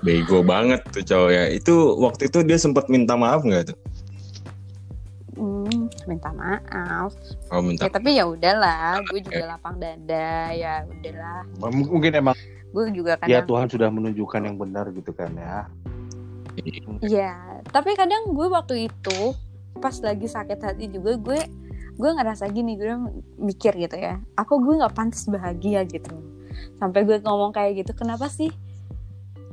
bego 0.00 0.40
banget 0.40 0.82
tuh 0.90 1.02
cowok 1.02 1.30
ya. 1.30 1.44
Itu 1.48 1.74
waktu 1.96 2.26
itu 2.26 2.38
dia 2.42 2.56
sempat 2.56 2.86
minta 2.86 3.14
maaf 3.14 3.40
nggak 3.40 3.70
tuh? 3.70 3.78
hmm, 5.36 5.86
minta 6.06 6.32
maaf 6.32 7.12
Oh 7.52 7.60
minta. 7.60 7.84
ya 7.84 7.90
tapi 7.92 8.16
ya 8.16 8.24
udahlah 8.24 9.04
gue 9.04 9.20
juga 9.20 9.44
lapang 9.46 9.76
dada 9.76 10.50
ya 10.50 10.82
udahlah 10.82 11.44
M- 11.62 11.86
mungkin 11.86 12.12
emang 12.16 12.36
gue 12.74 12.82
juga 12.94 13.14
ya 13.26 13.42
kadang 13.42 13.46
Tuhan 13.46 13.66
sudah 13.70 13.88
menunjukkan 13.92 14.40
yang 14.42 14.56
benar 14.58 14.90
gitu 14.94 15.12
kan 15.14 15.30
ya 15.36 15.66
Iya, 17.04 17.60
tapi 17.68 17.92
kadang 17.92 18.32
gue 18.32 18.48
waktu 18.48 18.88
itu 18.88 19.36
pas 19.76 19.92
lagi 20.00 20.24
sakit 20.24 20.56
hati 20.56 20.88
juga 20.88 21.20
gue 21.20 21.40
gue 21.96 22.10
ngerasa 22.12 22.48
gini 22.48 22.76
gue 22.80 22.92
mikir 23.36 23.76
gitu 23.76 23.96
ya, 23.96 24.20
aku 24.36 24.60
gue 24.60 24.80
nggak 24.80 24.96
pantas 24.96 25.28
bahagia 25.28 25.84
gitu. 25.84 26.12
Sampai 26.80 27.04
gue 27.04 27.20
ngomong 27.20 27.52
kayak 27.52 27.84
gitu, 27.84 27.92
kenapa 27.96 28.28
sih? 28.28 28.52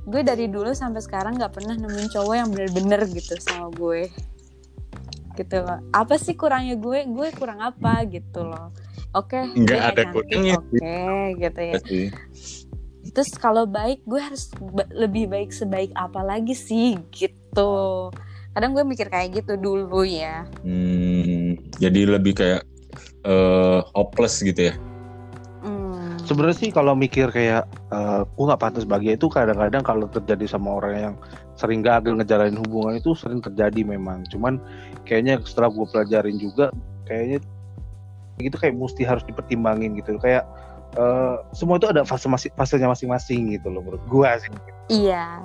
Gue 0.04 0.24
dari 0.24 0.52
dulu 0.52 0.76
sampai 0.76 1.00
sekarang 1.00 1.40
nggak 1.40 1.56
pernah 1.56 1.76
nemuin 1.80 2.12
cowok 2.12 2.36
yang 2.36 2.50
bener-bener 2.52 3.08
gitu 3.12 3.36
sama 3.40 3.72
gue. 3.72 4.12
Gitu 5.40 5.56
loh. 5.64 5.80
Apa 5.96 6.20
sih 6.20 6.36
kurangnya 6.36 6.76
gue? 6.76 7.08
Gue 7.08 7.32
kurang 7.32 7.64
apa 7.64 8.04
gitu 8.08 8.44
loh. 8.44 8.76
Oke, 9.16 9.40
Nggak 9.56 9.80
dia 9.80 9.88
ada 9.88 10.04
cantik, 10.04 10.12
kurangnya. 10.28 10.56
Oke, 10.60 11.00
gitu 11.40 11.62
ya. 11.64 11.76
sih. 11.88 12.06
Terus 13.14 13.30
kalau 13.38 13.70
baik 13.70 14.02
gue 14.10 14.18
harus 14.18 14.50
ba- 14.74 14.90
lebih 14.90 15.30
baik 15.30 15.54
sebaik 15.54 15.94
apa 15.94 16.26
lagi 16.26 16.58
sih 16.58 16.98
gitu. 17.14 18.10
Kadang 18.54 18.74
gue 18.74 18.82
mikir 18.86 19.10
kayak 19.10 19.46
gitu 19.46 19.54
dulu 19.58 20.02
ya. 20.02 20.50
Hmm, 20.66 21.58
jadi 21.78 22.18
lebih 22.18 22.34
kayak 22.34 22.66
eh 23.24 23.80
hopeless 23.94 24.42
gitu 24.42 24.74
ya. 24.74 24.76
Hmm. 25.64 26.20
sebenarnya 26.28 26.60
sih 26.60 26.70
kalau 26.76 26.92
mikir 26.92 27.32
kayak 27.32 27.64
eh 27.88 28.22
gue 28.28 28.46
nggak 28.46 28.60
pantas 28.60 28.84
bahagia 28.84 29.16
itu 29.16 29.32
kadang-kadang 29.32 29.80
kalau 29.80 30.12
terjadi 30.12 30.44
sama 30.44 30.76
orang 30.76 30.94
yang 31.00 31.16
sering 31.56 31.80
gagal 31.80 32.20
ngejalanin 32.20 32.60
hubungan 32.60 33.00
itu 33.00 33.16
sering 33.16 33.40
terjadi 33.40 33.88
memang 33.88 34.28
cuman 34.28 34.60
kayaknya 35.08 35.40
setelah 35.48 35.72
gue 35.72 35.88
pelajarin 35.88 36.36
juga 36.36 36.68
kayaknya 37.08 37.40
gitu 38.44 38.56
kayak 38.60 38.76
mesti 38.76 39.08
harus 39.08 39.24
dipertimbangin 39.24 39.96
gitu 39.96 40.20
kayak 40.20 40.44
eh, 40.98 41.36
semua 41.54 41.78
itu 41.82 41.88
ada 41.90 42.02
fase 42.06 42.28
masing 42.30 42.54
fasenya 42.54 42.88
masing-masing 42.90 43.58
gitu 43.58 43.68
loh 43.74 43.82
menurut 43.82 44.04
gue 44.08 44.30
sih 44.42 44.52
Iya. 44.92 45.40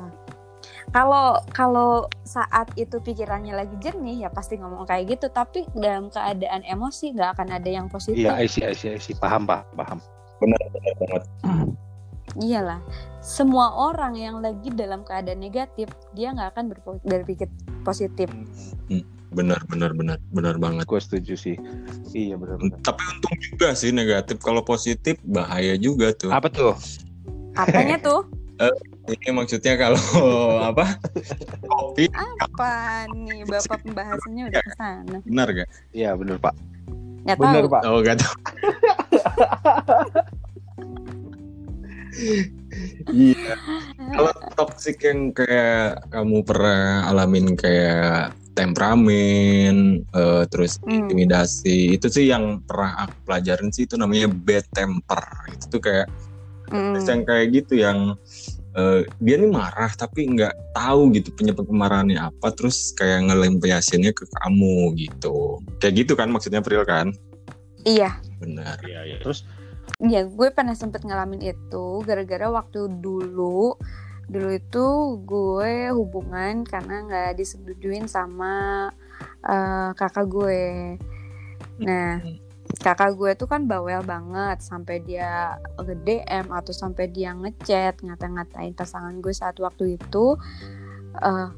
Kalau 0.88 1.36
kalau 1.52 2.08
saat 2.24 2.72
itu 2.80 2.96
pikirannya 2.96 3.52
lagi 3.52 3.76
jernih 3.76 4.24
ya 4.24 4.32
pasti 4.32 4.56
ngomong 4.56 4.88
kayak 4.88 5.20
gitu. 5.20 5.28
Tapi 5.28 5.68
dalam 5.76 6.08
keadaan 6.08 6.64
emosi 6.64 7.12
nggak 7.12 7.36
akan 7.36 7.48
ada 7.60 7.68
yang 7.68 7.86
positif. 7.92 8.24
iya 8.24 8.32
I 8.34 8.48
see, 8.48 8.64
I 8.64 8.72
see, 8.72 8.96
I 8.96 9.00
see. 9.00 9.12
paham 9.14 9.44
pak 9.44 9.68
paham 9.76 10.00
Benar 10.40 10.58
banget. 10.72 11.22
Iyalah. 12.40 12.80
Semua 13.20 13.74
orang 13.76 14.16
yang 14.16 14.40
lagi 14.40 14.72
dalam 14.72 15.04
keadaan 15.04 15.42
negatif 15.42 15.92
dia 16.16 16.32
nggak 16.32 16.56
akan 16.56 16.64
berpikir 17.04 17.52
positif. 17.84 18.32
Benar, 19.28 19.60
benar, 19.66 19.92
benar, 19.92 20.16
benar 20.28 20.56
banget. 20.56 20.84
gue 20.84 21.00
setuju 21.00 21.34
sih 21.34 21.56
iya 22.10 22.34
benar-benar 22.34 22.80
Tapi 22.80 23.02
untung 23.06 23.36
juga 23.38 23.72
sih 23.72 23.92
negatif. 23.92 24.40
Kalau 24.40 24.60
positif 24.60 25.20
bahaya 25.22 25.76
juga 25.76 26.10
tuh. 26.12 26.32
apa 26.32 26.48
tuh 26.48 26.72
Apanya 27.52 28.00
tuh? 28.06 28.24
Ini 29.08 29.30
maksudnya 29.30 29.78
kalau 29.78 30.00
apa? 30.70 30.96
Kopi 31.62 32.08
Apa 32.40 32.70
nih 33.10 33.44
bapak 33.44 33.80
pembahasannya 33.80 34.44
udah 34.48 34.60
ke 34.60 34.72
sana? 34.74 35.16
benar 35.22 35.48
gak? 35.54 35.68
iya 35.92 36.12
benar 36.12 36.36
pak 36.38 36.54
Nggak 37.22 37.38
benar 37.38 37.62
tahu. 37.62 37.70
pak 37.70 37.82
Oh 37.84 37.98
gak 38.00 38.16
tahu. 38.18 38.34
Iya. 43.08 43.54
Kalau 44.10 44.32
toxic 44.56 44.98
yang 45.02 45.30
kayak 45.30 46.02
kamu 46.10 46.42
pernah 46.42 47.06
alamin 47.06 47.54
kayak 47.54 48.34
temperamen, 48.58 50.02
eh, 50.02 50.44
terus 50.50 50.82
Hmm. 50.82 51.06
intimidasi, 51.06 51.94
itu 51.94 52.10
sih 52.10 52.26
yang 52.26 52.58
pernah 52.66 53.06
aku 53.06 53.14
pelajarin 53.22 53.70
sih 53.70 53.86
itu 53.86 53.94
namanya 53.94 54.26
bad 54.26 54.66
temper. 54.74 55.22
Itu 55.54 55.78
tuh 55.78 55.82
kayak 55.86 56.10
Mm. 56.68 57.00
yang 57.00 57.22
kayak 57.24 57.46
gitu 57.54 57.72
yang 57.78 57.98
eh, 58.78 59.02
dia 59.18 59.34
nih 59.40 59.50
marah 59.50 59.90
tapi 59.96 60.28
nggak 60.28 60.76
tahu 60.76 61.10
gitu 61.16 61.34
penyebab 61.34 61.66
kemarahannya 61.66 62.20
apa, 62.20 62.52
terus 62.54 62.94
kayak 62.94 63.26
ngelampiasinnya 63.26 64.14
ke 64.14 64.22
kamu 64.38 64.94
gitu. 64.94 65.58
Kayak 65.82 66.04
gitu 66.04 66.12
kan 66.14 66.30
maksudnya 66.30 66.62
Pril 66.62 66.84
kan? 66.86 67.10
Iya, 67.82 68.20
Benar. 68.38 68.78
Iya, 68.86 69.00
iya. 69.06 69.18
Terus 69.22 69.42
Iya, 69.98 70.30
gue 70.30 70.54
pernah 70.54 70.78
sempet 70.78 71.02
ngalamin 71.02 71.42
itu 71.42 71.86
gara-gara 72.06 72.46
waktu 72.54 72.86
dulu 73.02 73.74
dulu 74.28 74.50
itu 74.52 74.86
gue 75.24 75.88
hubungan 75.96 76.62
karena 76.68 76.94
nggak 77.08 77.30
disetujuin 77.40 78.06
sama 78.06 78.88
eh, 79.42 79.90
kakak 79.96 80.26
gue. 80.28 80.64
Nah, 81.82 82.20
kakak 82.84 83.16
gue 83.16 83.30
tuh 83.34 83.48
kan 83.48 83.64
bawel 83.64 84.04
banget 84.04 84.60
sampai 84.60 85.00
dia 85.00 85.56
nge-DM 85.80 86.52
atau 86.52 86.72
sampai 86.76 87.08
dia 87.08 87.32
ngechat 87.32 88.04
ngata-ngatain 88.04 88.76
pasangan 88.76 89.16
gue 89.18 89.32
saat 89.32 89.56
waktu 89.58 89.96
itu. 89.96 90.36
eh 91.18 91.50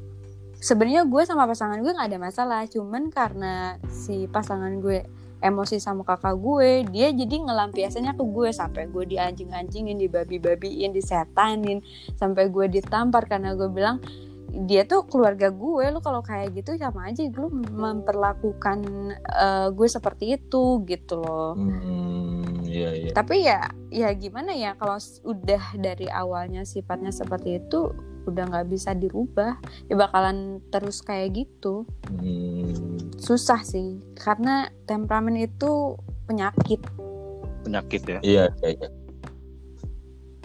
Sebenarnya 0.61 1.09
gue 1.09 1.25
sama 1.25 1.49
pasangan 1.49 1.81
gue 1.81 1.89
nggak 1.89 2.09
ada 2.13 2.21
masalah, 2.21 2.61
cuman 2.69 3.09
karena 3.09 3.81
si 3.89 4.29
pasangan 4.29 4.77
gue 4.77 5.01
emosi 5.41 5.81
sama 5.81 6.05
kakak 6.05 6.37
gue 6.37 6.85
dia 6.87 7.09
jadi 7.09 7.35
ngelampiasannya 7.41 8.13
ke 8.13 8.23
gue 8.23 8.49
sampai 8.53 8.87
gue 8.87 9.03
dianjing-anjingin 9.09 9.97
dibabi-babiin 9.97 10.93
disetanin 10.93 11.81
sampai 12.15 12.47
gue 12.47 12.69
ditampar 12.69 13.25
karena 13.25 13.57
gue 13.57 13.67
bilang 13.67 13.97
dia 14.51 14.83
tuh 14.83 15.07
keluarga 15.07 15.47
gue 15.47 15.85
lu 15.89 16.03
kalau 16.03 16.19
kayak 16.19 16.51
gitu 16.51 16.75
sama 16.75 17.07
aja 17.07 17.23
lu 17.31 17.47
memperlakukan 17.71 18.77
eh, 19.15 19.67
gue 19.71 19.87
seperti 19.87 20.35
itu 20.35 20.83
gitu 20.83 21.23
loh 21.23 21.55
Hmm, 21.55 22.59
iya 22.67 22.91
iya. 22.91 23.11
tapi 23.15 23.47
ya 23.47 23.71
ya 23.87 24.11
gimana 24.11 24.51
ya 24.51 24.75
kalau 24.75 24.99
udah 25.23 25.63
dari 25.79 26.11
awalnya 26.11 26.67
sifatnya 26.67 27.15
seperti 27.15 27.63
itu 27.63 27.95
udah 28.21 28.43
nggak 28.53 28.69
bisa 28.69 28.93
dirubah 28.93 29.57
ya 29.89 29.95
bakalan 29.97 30.59
terus 30.67 30.99
kayak 31.01 31.47
gitu 31.47 31.87
Hmm. 32.11 32.90
Susah 33.21 33.61
sih 33.61 34.01
karena 34.17 34.65
temperamen 34.83 35.37
itu 35.37 35.93
penyakit 36.25 36.81
penyakit 37.61 38.01
ya. 38.03 38.19
Iya, 38.19 38.43
iya, 38.59 38.69
iya. 38.75 38.89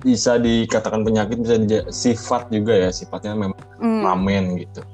Bisa 0.04 0.36
dikatakan 0.36 1.02
penyakit, 1.02 1.40
bisa 1.40 1.56
sifat 1.88 2.52
juga 2.52 2.76
ya, 2.76 2.92
sifatnya 2.92 3.32
memang 3.34 3.56
Hmm, 3.80 4.04
ramen 4.04 4.60
gitu. 4.60 4.84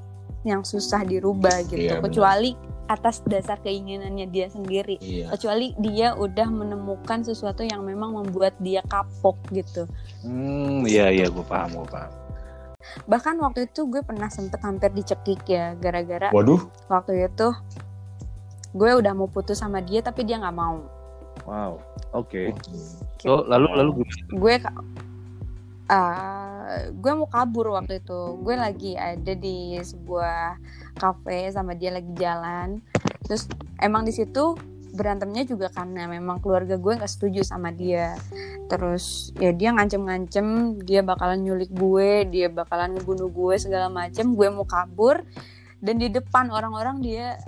yang 0.42 0.62
susah 0.62 1.02
dirubah 1.02 1.62
gitu 1.66 1.78
Iya, 1.78 1.98
benar. 1.98 2.10
kecuali 2.10 2.50
atas 2.86 3.22
dasar 3.22 3.62
keinginannya 3.62 4.26
dia 4.26 4.50
sendiri 4.50 4.98
Iya. 4.98 5.30
kecuali 5.30 5.70
dia 5.78 6.18
udah 6.18 6.50
menemukan 6.50 7.22
sesuatu 7.22 7.62
yang 7.62 7.86
memang 7.86 8.10
membuat 8.18 8.58
dia 8.58 8.82
kapok 8.90 9.38
gitu 9.54 9.86
Hmm, 10.26 10.82
iya 10.82 11.14
iya 11.14 11.30
gue 11.30 11.46
paham, 11.46 11.78
gue 11.78 11.86
paham. 11.86 12.10
Bahkan 13.06 13.38
waktu 13.38 13.70
itu 13.70 13.86
gue 13.86 14.02
pernah 14.02 14.28
sempet 14.28 14.58
hampir 14.62 14.90
dicekik 14.92 15.42
ya 15.46 15.74
gara-gara 15.78 16.30
Waduh, 16.30 16.60
waktu 16.86 17.26
itu 17.26 17.50
gue 18.72 18.90
udah 18.96 19.12
mau 19.12 19.28
putus 19.28 19.60
sama 19.60 19.84
dia 19.84 20.00
tapi 20.00 20.24
dia 20.24 20.40
nggak 20.40 20.56
mau 20.56 20.82
Wow. 21.42 21.82
Oke. 22.14 22.54
Gitu. 22.54 22.70
So, 23.18 23.42
lalu 23.46 23.66
lalu 23.74 23.90
gue 24.30 24.54
ka- 24.62 24.84
eh, 25.90 26.90
gue 26.94 27.12
mau 27.18 27.26
kabur 27.26 27.74
waktu 27.74 27.98
itu 27.98 28.38
gue 28.42 28.54
lagi 28.54 28.92
ada 28.94 29.32
di 29.34 29.74
sebuah 29.78 30.58
kafe 30.94 31.50
sama 31.50 31.74
dia 31.74 31.90
lagi 31.94 32.12
jalan 32.14 32.78
terus 33.26 33.48
emang 33.80 34.06
di 34.06 34.12
situ 34.14 34.54
berantemnya 34.92 35.48
juga 35.48 35.72
karena 35.72 36.04
memang 36.04 36.38
keluarga 36.44 36.76
gue 36.76 36.92
nggak 37.00 37.08
setuju 37.08 37.40
sama 37.42 37.72
dia 37.72 38.14
terus 38.68 39.32
ya 39.40 39.50
dia 39.50 39.72
ngancem-ngancem 39.72 40.78
dia 40.84 41.00
bakalan 41.00 41.40
nyulik 41.40 41.72
gue 41.72 42.28
dia 42.28 42.52
bakalan 42.52 42.92
ngebunuh 42.96 43.32
gue 43.32 43.54
segala 43.56 43.88
macem 43.88 44.36
gue 44.36 44.48
mau 44.52 44.68
kabur 44.68 45.24
dan 45.80 45.96
di 45.96 46.12
depan 46.12 46.52
orang-orang 46.52 47.00
dia 47.00 47.40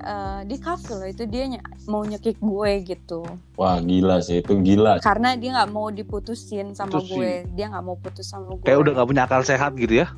eh, 0.00 0.40
di 0.48 0.56
kafe 0.56 0.96
loh 0.96 1.04
itu 1.06 1.28
dia 1.28 1.46
ny- 1.52 1.62
mau 1.84 2.00
nyekik 2.00 2.40
gue 2.40 2.70
gitu 2.88 3.22
wah 3.60 3.76
gila 3.78 4.24
sih, 4.24 4.40
itu 4.40 4.56
gila. 4.64 4.98
karena 5.04 5.36
dia 5.36 5.60
nggak 5.60 5.70
mau 5.70 5.92
diputusin 5.92 6.72
sama 6.72 6.96
Itu 6.96 7.00
sih. 7.04 7.12
gue 7.12 7.32
dia 7.52 7.68
nggak 7.68 7.84
mau 7.84 7.96
putus 8.00 8.24
sama 8.24 8.56
gue 8.56 8.64
Kayak 8.64 8.78
udah 8.88 8.92
gak 8.96 9.08
punya 9.12 9.22
akal 9.28 9.44
sehat 9.44 9.76
gitu 9.76 10.00
ya? 10.00 10.08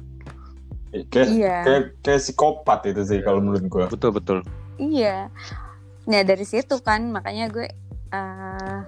Kayak, 1.09 1.29
iya 1.33 1.57
kayak, 1.65 1.83
kayak 2.05 2.21
psikopat 2.21 2.85
itu 2.93 3.01
sih 3.09 3.19
kalau 3.25 3.41
menurut 3.41 3.65
gua. 3.73 3.89
Betul 3.89 4.13
betul. 4.13 4.39
iya 4.77 5.33
nah 6.09 6.23
dari 6.27 6.43
situ 6.43 6.83
kan 6.83 7.15
makanya 7.15 7.47
gue 7.53 7.69
eh, 8.11 8.79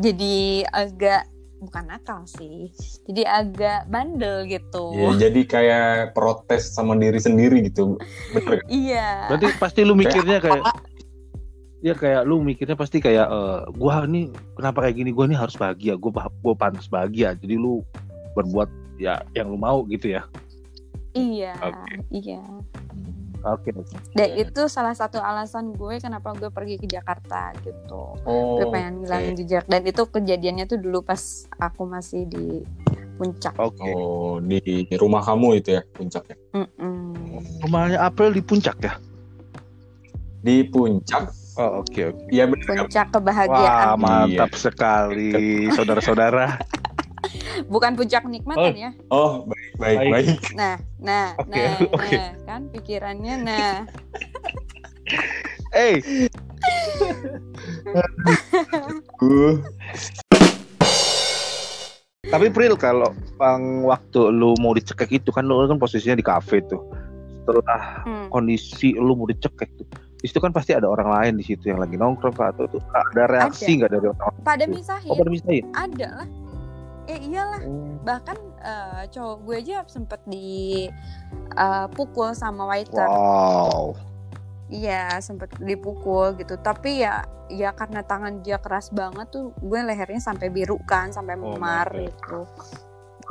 jadi 0.00 0.66
agak 0.70 1.28
bukan 1.60 1.84
nakal 1.92 2.24
sih 2.24 2.72
jadi 3.04 3.22
agak 3.28 3.80
bandel 3.92 4.48
gitu. 4.48 4.96
Iya, 4.96 5.28
jadi 5.28 5.40
kayak 5.44 6.16
protes 6.16 6.72
sama 6.72 6.96
diri 6.96 7.20
sendiri 7.20 7.68
gitu. 7.68 8.00
Bener 8.32 8.64
iya. 8.70 9.28
Berarti 9.28 9.46
pasti 9.60 9.80
lu 9.84 9.92
mikirnya 9.92 10.40
kayak 10.40 10.64
Ya 11.80 11.96
kayak 11.96 12.28
lu 12.28 12.44
mikirnya 12.44 12.76
pasti 12.76 13.00
kayak 13.00 13.24
eh, 13.24 13.60
gua 13.72 14.04
nih 14.04 14.28
kenapa 14.52 14.84
kayak 14.84 15.00
gini? 15.00 15.10
Gua 15.16 15.24
nih 15.24 15.38
harus 15.40 15.56
bahagia. 15.56 15.96
Gua 15.96 16.28
gua 16.44 16.52
pantas 16.52 16.88
bahagia. 16.92 17.32
Jadi 17.32 17.56
lu 17.56 17.80
berbuat 18.36 18.68
ya 19.00 19.24
yang 19.32 19.48
lu 19.48 19.56
mau 19.56 19.80
gitu 19.88 20.12
ya? 20.12 20.22
Iya 21.16 21.56
Oke. 21.58 21.94
iya 22.14 22.44
oke 23.42 23.68
dan 24.12 24.28
Iya. 24.28 24.44
itu 24.44 24.62
salah 24.66 24.92
satu 24.92 25.16
alasan 25.16 25.72
gue 25.72 25.96
kenapa 25.96 26.32
gue 26.32 26.48
pergi 26.48 26.76
ke 26.76 26.86
Jakarta 26.86 27.52
gitu 27.58 28.16
Oh, 28.20 28.56
gue 28.56 28.66
pengen 28.68 29.00
ngilangin 29.00 29.34
jejak 29.36 29.64
dan 29.64 29.82
itu 29.82 30.02
kejadiannya 30.04 30.64
tuh 30.66 30.76
dulu 30.76 31.00
pas 31.00 31.20
aku 31.56 31.84
masih 31.84 32.24
di 32.24 32.60
puncak 33.16 33.52
oke 33.54 33.80
Oh, 33.86 34.38
di 34.38 34.60
rumah 34.94 35.20
kamu 35.20 35.58
itu 35.58 35.74
ya 35.74 35.82
puncaknya. 35.90 36.36
Mm-mm. 36.52 37.40
rumahnya 37.62 37.98
April 38.00 38.30
di 38.30 38.40
puncak 38.40 38.76
ya 38.78 38.94
Di 40.40 40.64
puncak. 40.64 41.28
oh 41.54 41.80
oke 41.80 42.00
oke 42.06 42.22
Iya 42.28 42.44
bener. 42.46 42.64
puncak 42.66 43.06
wah 43.06 43.12
kebahagiaan 43.12 43.96
mantap 43.96 44.50
sekali 44.54 45.36
saudara-saudara 45.70 46.56
bukan 47.66 47.92
puncak 47.92 48.24
nikmatan 48.24 48.72
ya 48.74 48.90
Oh, 49.08 49.44
baik 49.44 49.70
baik 49.76 49.98
Baik. 50.00 50.10
baik. 50.10 50.38
nah 50.54 50.76
nah 50.96 51.26
Oke, 51.36 51.52
nah 51.52 51.76
oke. 51.92 52.08
nah 52.10 52.28
kan 52.50 52.62
pikirannya. 52.74 53.34
Nah. 53.46 53.74
Eh 55.70 56.02
Uh, 59.20 59.60
tapi 62.28 62.46
Pril 62.50 62.74
kalau 62.74 63.14
bang 63.38 63.84
waktu 63.86 64.32
lu 64.32 64.56
mau 64.58 64.74
dicekek 64.74 65.12
itu 65.12 65.30
kan 65.30 65.46
lu 65.46 65.66
kan 65.68 65.78
posisinya 65.78 66.18
di 66.18 66.26
kafe 66.26 66.62
tuh. 66.66 66.82
Setelah 67.42 68.04
hmm. 68.06 68.26
kondisi 68.34 68.96
lu 68.98 69.14
mau 69.14 69.30
dicekek 69.30 69.70
tuh 69.78 69.86
di 70.20 70.28
situ 70.28 70.36
kan 70.38 70.52
pasti 70.52 70.76
ada 70.76 70.84
orang 70.84 71.08
lain 71.08 71.32
di 71.40 71.44
situ 71.48 71.72
yang 71.72 71.80
lagi 71.80 71.96
nongkrong 71.96 72.36
atau 72.36 72.68
tuh 72.68 72.82
ada 72.92 73.24
reaksi 73.24 73.80
nggak 73.80 73.88
dari 73.88 74.06
orang 74.12 74.36
pada 74.44 74.64
Tuh. 74.68 74.76
misahin 74.76 75.08
oh 75.08 75.16
pada 75.16 75.30
misalnya 75.32 75.64
ada 75.72 76.08
lah 76.20 76.28
eh 77.10 77.18
iyalah. 77.26 77.58
Bahkan 78.06 78.38
eh, 78.62 79.02
cowok 79.10 79.36
gue 79.42 79.56
aja 79.58 79.82
sempet 79.90 80.22
dipukul 80.30 82.30
sama 82.38 82.70
waiter 82.70 83.04
wow. 83.04 83.98
Iya 84.70 85.18
sempet 85.18 85.50
dipukul 85.58 86.38
gitu. 86.38 86.54
Tapi 86.62 87.02
ya 87.02 87.26
ya 87.50 87.74
karena 87.74 88.06
tangan 88.06 88.46
dia 88.46 88.62
keras 88.62 88.94
banget 88.94 89.26
tuh 89.34 89.50
gue 89.58 89.80
lehernya 89.82 90.22
sampai 90.22 90.54
biru 90.54 90.78
kan 90.86 91.10
sampai 91.10 91.34
Oh 91.34 91.58
memar 91.58 91.90
God. 91.90 92.06
gitu. 92.06 92.46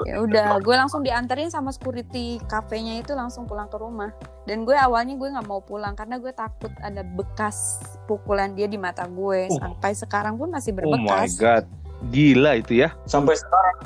Ya 0.08 0.24
udah 0.24 0.64
gue 0.64 0.76
langsung 0.80 1.04
dianterin 1.04 1.52
sama 1.52 1.76
security 1.76 2.40
kafenya 2.48 3.04
itu 3.04 3.12
langsung 3.16 3.48
pulang 3.48 3.68
ke 3.72 3.80
rumah. 3.80 4.12
Dan 4.44 4.68
gue 4.68 4.76
awalnya 4.76 5.16
gue 5.16 5.28
nggak 5.32 5.48
mau 5.48 5.64
pulang 5.64 5.96
karena 5.96 6.20
gue 6.20 6.32
takut 6.36 6.72
ada 6.84 7.04
bekas 7.04 7.80
pukulan 8.08 8.56
dia 8.56 8.68
di 8.68 8.76
mata 8.76 9.08
gue. 9.08 9.48
Oh. 9.48 9.60
sampai 9.60 9.96
sekarang 9.96 10.36
pun 10.36 10.52
masih 10.52 10.76
oh 10.76 10.78
my 10.80 10.80
berbekas. 10.84 11.40
God 11.40 11.66
gila 12.08 12.56
itu 12.56 12.80
ya 12.80 12.90
sampai 13.04 13.36
sekarang. 13.36 13.78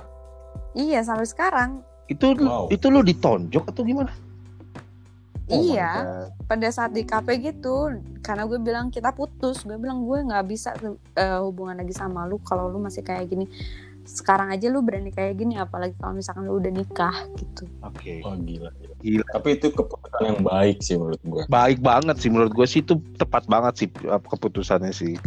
iya 0.73 0.99
sampai 1.02 1.26
sekarang 1.26 1.69
itu 2.06 2.36
Wow. 2.36 2.69
itu 2.69 2.86
lu 2.88 3.02
ditonjok 3.02 3.63
atau 3.65 3.82
gimana 3.82 4.13
Oh 5.52 5.60
iya 5.60 6.23
pada 6.47 6.71
saat 6.71 6.95
di 6.95 7.04
kafe 7.04 7.36
gitu 7.38 7.91
karena 8.23 8.47
gue 8.47 8.56
bilang 8.58 8.88
kita 8.88 9.12
putus 9.12 9.62
gue 9.62 9.76
bilang 9.76 10.08
gue 10.08 10.23
nggak 10.23 10.45
bisa 10.47 10.71
eh, 11.13 11.39
hubungan 11.43 11.76
lagi 11.76 11.91
sama 11.91 12.23
lu 12.23 12.39
kalau 12.39 12.71
lu 12.71 12.80
masih 12.80 13.04
kayak 13.04 13.28
gini 13.28 13.52
sekarang 14.04 14.52
aja 14.52 14.67
lu 14.67 14.80
berani 14.80 15.12
kayak 15.12 15.36
gini 15.36 15.56
apalagi 15.56 15.95
kalau 15.95 16.15
misalkan 16.15 16.47
lu 16.47 16.60
udah 16.60 16.71
nikah 16.71 17.15
gitu 17.36 17.67
oke 17.80 18.13
Oh 18.23 18.36
gila. 18.36 18.71
Gila. 18.99 19.26
Tapi 19.32 19.47
itu 19.54 19.67
keputusan 19.67 20.21
yang 20.23 20.39
baik 20.41 20.78
sih 20.80 20.95
menurut 20.95 21.21
gua. 21.23 21.43
baik 21.47 21.80
banget 21.80 22.15
sih 22.19 22.30
menurut 22.32 22.52
gue 22.52 22.67
sih 22.67 22.80
itu 22.80 22.95
tepat 23.15 23.43
banget 23.45 23.73
sih 23.84 23.88
uh, 24.08 24.19
keputusannya 24.19 24.91
sih 24.91 25.19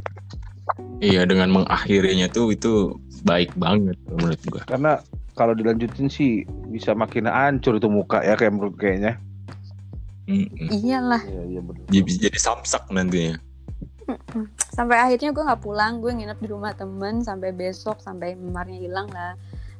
Iya 1.00 1.28
dengan 1.28 1.52
mengakhirinya 1.52 2.26
tuh 2.32 2.56
itu 2.56 2.96
baik 3.26 3.52
banget 3.60 3.98
menurut 4.08 4.40
gua 4.48 4.62
Karena 4.64 4.92
kalau 5.36 5.52
dilanjutin 5.52 6.08
sih 6.08 6.48
bisa 6.72 6.96
makin 6.96 7.28
hancur 7.28 7.76
itu 7.76 7.88
muka 7.92 8.24
ya 8.24 8.32
kayak 8.40 8.56
menurut 8.56 8.76
kayaknya. 8.80 9.20
Mm-mm. 10.26 10.68
Iyalah. 10.72 11.22
Iya 11.22 11.42
iya 11.46 11.60
betul. 11.62 11.84
jadi, 11.92 12.12
jadi 12.28 12.38
samsak 12.40 12.88
nantinya 12.90 13.36
Sampai 14.76 14.96
akhirnya 15.02 15.34
gue 15.34 15.42
nggak 15.42 15.62
pulang, 15.62 15.98
gue 15.98 16.14
nginep 16.14 16.38
di 16.38 16.48
rumah 16.50 16.72
temen 16.78 17.26
sampai 17.26 17.50
besok 17.50 17.98
sampai 17.98 18.38
memarnya 18.38 18.78
hilang 18.78 19.08
lah. 19.10 19.34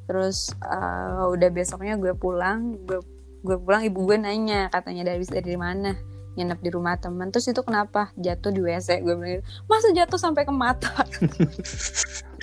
Terus 0.06 0.52
eh, 0.62 1.24
udah 1.30 1.48
besoknya 1.50 1.98
gue 1.98 2.12
pulang, 2.14 2.76
gue 2.84 3.00
gue 3.46 3.56
pulang 3.62 3.86
ibu 3.86 4.02
gue 4.02 4.18
nanya 4.18 4.66
katanya 4.74 5.14
dari 5.14 5.22
dari 5.22 5.54
mana 5.54 5.94
nginep 6.36 6.60
di 6.60 6.70
rumah 6.70 7.00
temen. 7.00 7.32
Terus 7.32 7.48
itu 7.50 7.64
kenapa? 7.64 8.12
Jatuh 8.20 8.52
di 8.52 8.60
wc 8.60 8.88
gue 9.00 9.14
bilang 9.16 9.40
gitu. 9.40 9.44
masa 9.66 9.88
jatuh 9.96 10.20
sampai 10.20 10.44
ke 10.44 10.52
mata? 10.52 10.92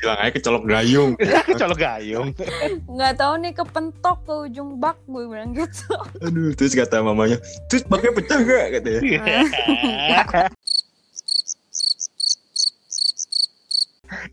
Bilang 0.03 0.19
aja 0.19 0.35
kecolok 0.35 0.67
gayung. 0.67 1.11
Colok 1.61 1.79
gayung. 1.79 2.35
nggak 2.91 3.13
tahu 3.15 3.33
nih 3.39 3.55
kepentok 3.55 4.17
ke 4.27 4.33
ujung 4.51 4.75
bak 4.75 4.99
gue 5.07 5.23
bilang 5.31 5.55
gitu. 5.55 5.95
Aduh 6.27 6.51
terus 6.59 6.75
kata 6.75 6.99
mamanya 6.99 7.39
terus 7.71 7.87
pakai 7.87 8.11
pecah 8.11 8.39
gak 8.43 8.65
katanya 8.75 8.99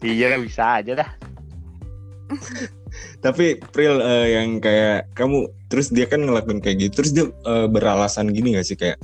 iya. 0.03 0.35
Bisa 0.42 0.83
aja 0.83 0.92
dah. 1.07 1.11
tapi 3.20 3.59
Pril 3.59 4.01
eh, 4.03 4.38
yang 4.38 4.59
kayak 4.59 5.14
kamu 5.14 5.51
terus 5.70 5.90
dia 5.94 6.07
kan 6.11 6.25
ngelakuin 6.25 6.59
kayak 6.59 6.88
gitu 6.88 6.92
terus 6.99 7.12
dia 7.14 7.27
eh, 7.31 7.66
beralasan 7.70 8.35
gini 8.35 8.59
gak 8.59 8.66
sih? 8.66 8.75
Kayak 8.75 8.99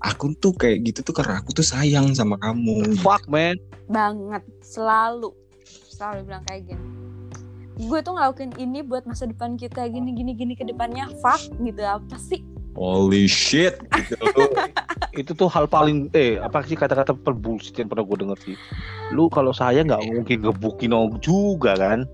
aku 0.00 0.32
tuh 0.40 0.56
kayak 0.56 0.84
gitu 0.88 1.00
tuh 1.04 1.14
karena 1.14 1.40
aku 1.40 1.52
tuh 1.52 1.64
sayang 1.64 2.12
sama 2.16 2.40
kamu. 2.40 2.96
Fuck 3.00 3.28
man. 3.28 3.60
banget. 3.90 4.42
Selalu. 4.64 5.34
Selalu 5.66 6.30
bilang 6.30 6.44
kayak 6.48 6.72
gini. 6.72 6.86
Gue 7.80 8.04
tuh 8.04 8.12
ngelakuin 8.16 8.52
ini 8.60 8.84
buat 8.84 9.04
masa 9.08 9.28
depan 9.28 9.56
kita. 9.56 9.88
Gini 9.88 10.12
gini 10.12 10.32
gini 10.36 10.52
ke 10.56 10.64
depannya. 10.64 11.08
Fuck 11.20 11.52
gitu. 11.60 11.82
Apa 11.84 12.16
sih? 12.16 12.40
Holy 12.78 13.26
shit. 13.28 13.76
Gitu. 13.92 14.16
Itu 15.20 15.34
tuh 15.34 15.50
hal 15.50 15.66
paling 15.66 16.06
eh 16.14 16.38
apa 16.38 16.62
sih 16.62 16.78
kata-kata 16.78 17.12
perbullshit 17.18 17.74
yang 17.76 17.90
pernah 17.90 18.06
gue 18.06 18.16
denger 18.24 18.38
sih? 18.46 18.56
Lu 19.10 19.26
kalau 19.26 19.50
saya 19.50 19.82
nggak 19.82 20.06
mungkin 20.06 20.38
gebukin 20.38 20.94
orang 20.94 21.18
juga 21.18 21.74
kan 21.74 22.06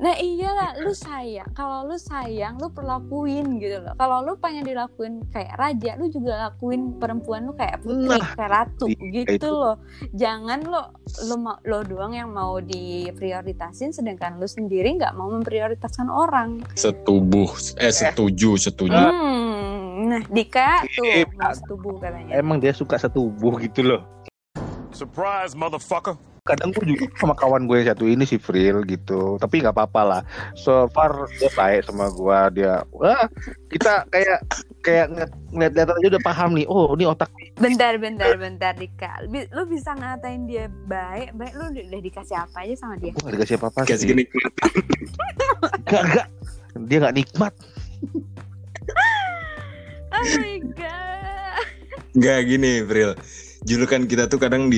Nah 0.00 0.16
iyalah 0.16 0.80
lu 0.80 0.96
sayang 0.96 1.52
Kalau 1.52 1.84
lu 1.84 2.00
sayang 2.00 2.56
lu 2.56 2.72
perlakuin 2.72 3.60
gitu 3.60 3.84
loh. 3.84 3.92
Kalau 3.94 4.24
lu 4.24 4.32
pengen 4.40 4.64
dilakuin 4.64 5.20
kayak 5.28 5.60
raja 5.60 5.92
Lu 6.00 6.08
juga 6.08 6.48
lakuin 6.48 6.96
perempuan 6.96 7.44
lu 7.44 7.52
kayak 7.52 7.84
putri 7.84 8.08
Nah, 8.08 8.32
Kayak 8.32 8.50
ratu 8.50 8.88
iya, 8.88 8.96
gitu 9.12 9.36
itu. 9.36 9.50
loh. 9.52 9.76
Jangan 10.16 10.64
lo 10.64 10.82
lo, 11.28 11.36
lo 11.62 11.78
doang 11.84 12.16
yang 12.16 12.32
mau 12.32 12.58
diprioritasin 12.58 13.92
Sedangkan 13.92 14.40
lu 14.40 14.48
sendiri 14.48 14.96
nggak 14.96 15.12
mau 15.12 15.28
memprioritaskan 15.30 16.08
orang. 16.08 16.64
Setubuh 16.72 17.52
eh 17.76 17.92
setuju 17.92 18.56
setuju. 18.56 18.96
Hmm, 18.96 20.08
Nah 20.08 20.22
Dika 20.26 20.80
tuh 20.96 21.04
Eh, 21.04 21.28
setubuh 21.52 22.00
katanya. 22.00 22.40
Emang 22.40 22.56
dia 22.56 22.72
suka 22.72 22.96
setubuh 22.96 23.60
gitu 23.60 23.84
loh. 23.84 24.02
Surprise, 24.90 25.52
motherfucker. 25.52 26.16
Kadang 26.44 26.72
gue 26.72 26.84
juga 26.96 27.04
sama 27.20 27.34
kawan 27.36 27.68
gue 27.68 27.82
yang 27.82 27.88
satu 27.92 28.04
ini 28.08 28.24
si 28.24 28.36
Fril 28.40 28.82
gitu. 28.88 29.36
Tapi 29.40 29.60
nggak 29.60 29.76
apa-apa 29.76 30.02
lah. 30.02 30.22
So 30.56 30.88
far 30.90 31.28
dia 31.36 31.50
baik 31.52 31.88
sama 31.88 32.08
gue 32.12 32.62
dia 32.62 32.82
wah 32.94 33.28
kita 33.70 34.08
kayak 34.10 34.38
kayak 34.80 35.06
ngeliat 35.12 35.32
ngeliat 35.52 35.88
aja 35.92 36.08
udah 36.16 36.22
paham 36.24 36.50
nih. 36.56 36.66
Oh 36.68 36.92
ini 36.96 37.04
otak 37.06 37.30
Bentar 37.60 38.00
bentar 38.00 38.32
bentar 38.40 38.72
Dika. 38.72 39.20
Lu 39.28 39.62
bisa 39.68 39.92
ngatain 39.92 40.48
dia 40.48 40.72
baik? 40.88 41.36
Baik 41.36 41.52
lu 41.60 41.64
udah 41.70 42.00
dikasih 42.00 42.36
apa 42.40 42.64
aja 42.64 42.74
sama 42.80 42.96
dia? 42.96 43.12
Gue 43.12 43.22
gak 43.28 43.34
dikasih 43.36 43.56
apa-apa 43.60 43.84
kasih 43.84 43.98
sih 44.00 44.08
gini 44.08 44.24
gak 45.86 46.02
gak 46.16 46.26
dia 46.88 46.98
nggak 47.02 47.16
nikmat. 47.20 47.52
Oh 50.10 50.24
my 50.40 50.56
god. 50.74 51.64
Nggak 52.16 52.38
gini 52.48 52.72
Pril 52.86 53.12
julukan 53.68 54.08
kita 54.08 54.24
tuh 54.24 54.40
kadang 54.40 54.72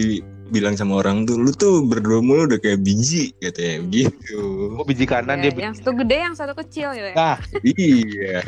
bilang 0.53 0.77
sama 0.77 1.01
orang 1.01 1.25
tuh 1.25 1.41
lu 1.41 1.51
tuh 1.57 1.81
berdua 1.83 2.21
mulu 2.21 2.45
udah 2.45 2.61
kayak 2.61 2.85
biji 2.85 3.33
gitu 3.41 3.57
ya 3.59 3.77
gitu. 3.89 4.41
Oh 4.77 4.85
biji 4.85 5.09
kanan 5.09 5.41
yeah, 5.41 5.49
dia 5.49 5.73
yang 5.73 5.73
biji. 5.73 5.81
satu 5.81 5.93
gede 5.97 6.17
yang 6.21 6.35
satu 6.37 6.53
kecil 6.53 6.89
ya 6.93 7.17
nah 7.17 7.37
iya. 7.65 8.45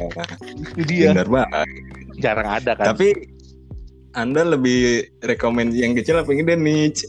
Itu 0.77 0.83
dia. 0.85 1.17
Benar 1.17 1.29
banget. 1.33 1.69
Jarang 2.21 2.49
ada 2.61 2.73
kan? 2.77 2.93
Tapi 2.93 3.09
anda 4.15 4.47
lebih 4.47 5.11
rekomend 5.25 5.75
yang 5.75 5.97
kecil 5.97 6.21
apa 6.21 6.31
yang 6.31 6.47
gede 6.47 6.55
nih 6.61 6.93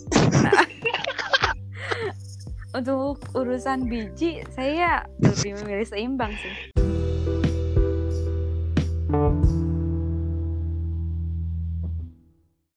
untuk 2.75 3.23
urusan 3.31 3.87
biji 3.87 4.43
saya 4.51 5.07
lebih 5.23 5.55
memilih 5.63 5.87
seimbang 5.87 6.33
sih. 6.35 6.55